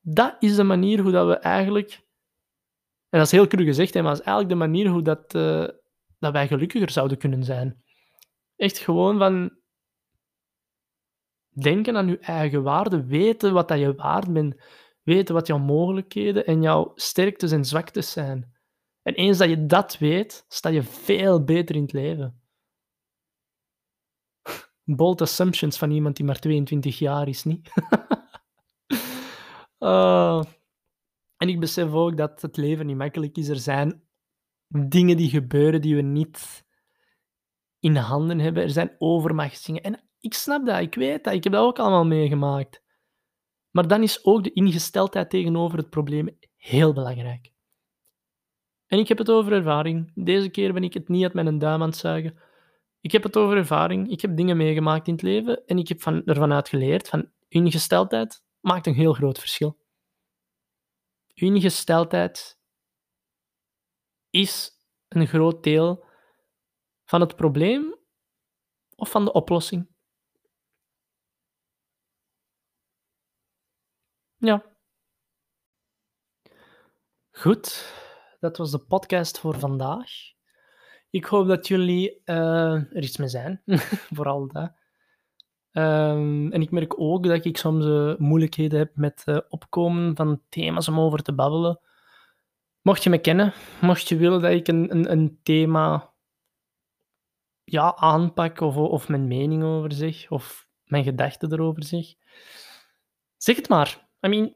Dat 0.00 0.36
is 0.38 0.56
de 0.56 0.62
manier 0.62 1.00
hoe 1.00 1.12
dat 1.12 1.26
we 1.26 1.36
eigenlijk, 1.36 1.92
en 3.08 3.18
dat 3.18 3.26
is 3.26 3.30
heel 3.30 3.46
cru 3.46 3.64
gezegd, 3.64 3.94
maar 3.94 4.02
dat 4.02 4.18
is 4.18 4.24
eigenlijk 4.24 4.48
de 4.48 4.66
manier 4.66 4.88
hoe 4.88 5.02
dat, 5.02 5.34
uh, 5.34 5.68
dat 6.18 6.32
wij 6.32 6.46
gelukkiger 6.46 6.90
zouden 6.90 7.18
kunnen 7.18 7.44
zijn. 7.44 7.82
Echt 8.56 8.78
gewoon 8.78 9.18
van 9.18 9.60
denken 11.60 11.96
aan 11.96 12.08
je 12.08 12.18
eigen 12.18 12.62
waarde, 12.62 13.04
weten 13.04 13.52
wat 13.52 13.68
dat 13.68 13.78
je 13.78 13.94
waard 13.94 14.32
bent, 14.32 14.62
weten 15.02 15.34
wat 15.34 15.46
jouw 15.46 15.58
mogelijkheden 15.58 16.46
en 16.46 16.62
jouw 16.62 16.92
sterktes 16.94 17.52
en 17.52 17.64
zwaktes 17.64 18.12
zijn. 18.12 18.52
En 19.02 19.14
eens 19.14 19.38
dat 19.38 19.48
je 19.48 19.66
dat 19.66 19.98
weet, 19.98 20.44
sta 20.48 20.68
je 20.68 20.82
veel 20.82 21.44
beter 21.44 21.76
in 21.76 21.82
het 21.82 21.92
leven 21.92 22.42
bold 24.84 25.20
assumptions 25.20 25.78
van 25.78 25.90
iemand 25.90 26.16
die 26.16 26.24
maar 26.24 26.38
22 26.38 26.98
jaar 26.98 27.28
is, 27.28 27.44
niet? 27.44 27.72
uh, 29.78 30.42
en 31.42 31.48
ik 31.48 31.60
besef 31.60 31.92
ook 31.92 32.16
dat 32.16 32.42
het 32.42 32.56
leven 32.56 32.86
niet 32.86 32.96
makkelijk 32.96 33.36
is. 33.36 33.48
Er 33.48 33.58
zijn 33.58 34.02
dingen 34.88 35.16
die 35.16 35.28
gebeuren 35.28 35.80
die 35.80 35.96
we 35.96 36.02
niet 36.02 36.64
in 37.78 37.96
handen 37.96 38.38
hebben. 38.38 38.62
Er 38.62 38.70
zijn 38.70 38.94
overmachtsdingen. 38.98 39.82
En 39.82 40.08
ik 40.20 40.34
snap 40.34 40.66
dat, 40.66 40.80
ik 40.80 40.94
weet 40.94 41.24
dat, 41.24 41.34
ik 41.34 41.44
heb 41.44 41.52
dat 41.52 41.62
ook 41.62 41.78
allemaal 41.78 42.06
meegemaakt. 42.06 42.82
Maar 43.70 43.88
dan 43.88 44.02
is 44.02 44.24
ook 44.24 44.44
de 44.44 44.52
ingesteldheid 44.52 45.30
tegenover 45.30 45.78
het 45.78 45.90
probleem 45.90 46.38
heel 46.56 46.92
belangrijk. 46.92 47.51
En 48.92 48.98
ik 48.98 49.08
heb 49.08 49.18
het 49.18 49.30
over 49.30 49.52
ervaring. 49.52 50.12
Deze 50.14 50.48
keer 50.48 50.72
ben 50.72 50.84
ik 50.84 50.94
het 50.94 51.08
niet 51.08 51.22
uit 51.24 51.34
mijn 51.34 51.58
duim 51.58 51.82
aan 51.82 51.88
het 51.88 51.96
zuigen. 51.96 52.38
Ik 53.00 53.12
heb 53.12 53.22
het 53.22 53.36
over 53.36 53.56
ervaring. 53.56 54.10
Ik 54.10 54.20
heb 54.20 54.36
dingen 54.36 54.56
meegemaakt 54.56 55.06
in 55.06 55.12
het 55.12 55.22
leven 55.22 55.66
en 55.66 55.78
ik 55.78 55.88
heb 55.88 56.02
van, 56.02 56.24
ervan 56.24 56.52
uit 56.52 56.68
geleerd 56.68 57.08
van 57.08 57.30
ingesteldheid 57.48 58.44
maakt 58.60 58.86
een 58.86 58.94
heel 58.94 59.12
groot 59.12 59.38
verschil. 59.38 59.78
Ingesteldheid 61.34 62.58
is 64.30 64.70
een 65.08 65.26
groot 65.26 65.62
deel 65.62 66.04
van 67.04 67.20
het 67.20 67.36
probleem 67.36 67.96
of 68.94 69.10
van 69.10 69.24
de 69.24 69.32
oplossing. 69.32 69.88
Ja. 74.36 74.76
Goed, 77.30 78.00
dat 78.42 78.56
was 78.56 78.70
de 78.70 78.78
podcast 78.78 79.38
voor 79.38 79.58
vandaag. 79.58 80.10
Ik 81.10 81.24
hoop 81.24 81.46
dat 81.46 81.68
jullie 81.68 82.22
uh, 82.24 82.72
er 82.72 83.02
iets 83.02 83.16
mee 83.16 83.28
zijn, 83.28 83.62
vooral 84.16 84.48
dat. 84.52 84.72
Um, 85.72 86.52
en 86.52 86.62
ik 86.62 86.70
merk 86.70 87.00
ook 87.00 87.24
dat 87.24 87.44
ik 87.44 87.56
soms 87.56 87.84
uh, 87.84 88.16
moeilijkheden 88.16 88.78
heb 88.78 88.96
met 88.96 89.22
uh, 89.26 89.38
opkomen 89.48 90.16
van 90.16 90.42
thema's 90.48 90.88
om 90.88 91.00
over 91.00 91.22
te 91.22 91.34
babbelen. 91.34 91.80
Mocht 92.80 93.02
je 93.02 93.10
me 93.10 93.18
kennen, 93.18 93.52
mocht 93.80 94.08
je 94.08 94.16
willen 94.16 94.40
dat 94.40 94.52
ik 94.52 94.68
een, 94.68 94.90
een, 94.90 95.12
een 95.12 95.38
thema 95.42 96.12
ja, 97.64 97.96
aanpak 97.96 98.60
of, 98.60 98.76
of 98.76 99.08
mijn 99.08 99.28
mening 99.28 99.64
over 99.64 99.92
zeg, 99.92 100.30
of 100.30 100.68
mijn 100.84 101.04
gedachten 101.04 101.52
erover 101.52 101.84
zeg. 101.84 102.14
Zeg 103.36 103.56
het 103.56 103.68
maar. 103.68 104.08
I 104.26 104.28
mean, 104.28 104.54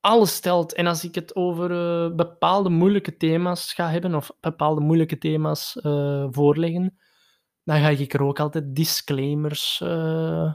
alles 0.00 0.34
stelt. 0.34 0.74
En 0.74 0.86
als 0.86 1.04
ik 1.04 1.14
het 1.14 1.34
over 1.34 1.70
uh, 1.70 2.14
bepaalde 2.16 2.68
moeilijke 2.68 3.16
thema's 3.16 3.72
ga 3.72 3.90
hebben, 3.90 4.14
of 4.14 4.30
bepaalde 4.40 4.80
moeilijke 4.80 5.18
thema's 5.18 5.76
uh, 5.82 6.26
voorleggen, 6.30 6.98
dan 7.64 7.80
ga 7.80 7.88
ik 7.88 8.14
er 8.14 8.22
ook 8.22 8.40
altijd 8.40 8.74
disclaimers 8.74 9.80
uh, 9.84 10.54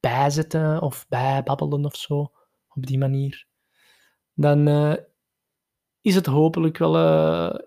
bij 0.00 0.30
zetten 0.30 0.82
of 0.82 1.06
bij 1.08 1.42
babbelen 1.42 1.84
of 1.84 1.96
zo, 1.96 2.20
op 2.68 2.86
die 2.86 2.98
manier. 2.98 3.46
Dan 4.34 4.68
is 6.00 6.14
het 6.14 6.26
hopelijk 6.26 6.78
wel 6.78 6.96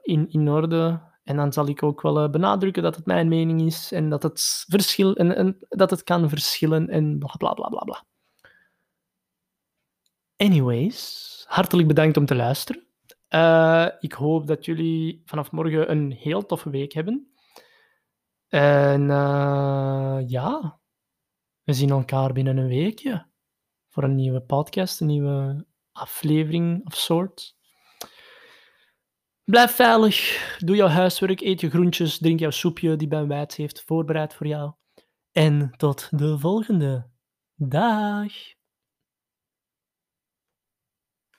in, 0.02 0.30
in 0.30 0.50
orde. 0.50 1.10
En 1.24 1.36
dan 1.36 1.54
zal 1.54 1.68
ik 1.68 1.84
ook 1.84 2.02
wel 2.02 2.30
benadrukken 2.30 2.84
dat 2.84 2.96
het 2.96 3.06
mijn 3.06 3.28
mening 3.28 3.62
is 3.62 3.92
en 3.92 4.10
dat 4.10 4.24
het, 4.24 4.66
verschil, 4.68 5.16
en, 5.16 5.36
en 5.36 5.58
dat 5.70 5.90
het 5.90 6.04
kan 6.04 6.30
verschillen 6.30 6.90
en 6.90 7.18
bla 7.20 7.34
bla 7.38 7.54
bla 7.54 7.68
bla 7.68 7.84
bla. 7.84 8.06
Anyways, 10.42 11.44
hartelijk 11.48 11.88
bedankt 11.88 12.18
om 12.18 12.26
te 12.26 12.36
luisteren. 12.36 12.88
Uh, 13.30 13.88
ik 14.00 14.14
hoop 14.14 14.48
dat 14.48 14.66
jullie 14.66 15.22
vanaf 15.26 15.52
morgen 15.52 15.92
een 15.92 16.12
heel 16.12 16.46
toffe 16.46 16.70
week 16.70 16.94
hebben. 16.94 17.32
En 18.48 19.02
uh, 19.02 20.20
ja, 20.28 20.80
we 21.64 21.74
zien 21.74 21.90
elkaar 21.90 22.34
binnen 22.34 22.58
een 22.58 22.68
weekje 22.68 23.28
voor 23.90 24.04
een 24.04 24.16
nieuwe 24.16 24.42
podcast, 24.42 25.02
een 25.02 25.08
nieuwe 25.08 25.66
aflevering 25.92 26.86
of 26.86 26.96
soort. 26.96 27.58
Blijf 29.44 29.72
veilig, 29.72 30.58
doe 30.60 30.76
jouw 30.76 30.88
huiswerk, 30.88 31.42
eet 31.42 31.62
je 31.62 31.70
groentjes, 31.70 32.18
drink 32.18 32.40
jouw 32.40 32.50
soepje 32.50 32.96
die 32.96 33.08
Ben 33.08 33.28
Wijts 33.28 33.56
heeft 33.56 33.84
voorbereid 33.84 34.34
voor 34.34 34.48
jou. 34.48 34.74
En 35.32 35.72
tot 35.78 36.08
de 36.18 36.40
volgende. 36.40 37.10
Dag! 37.56 38.60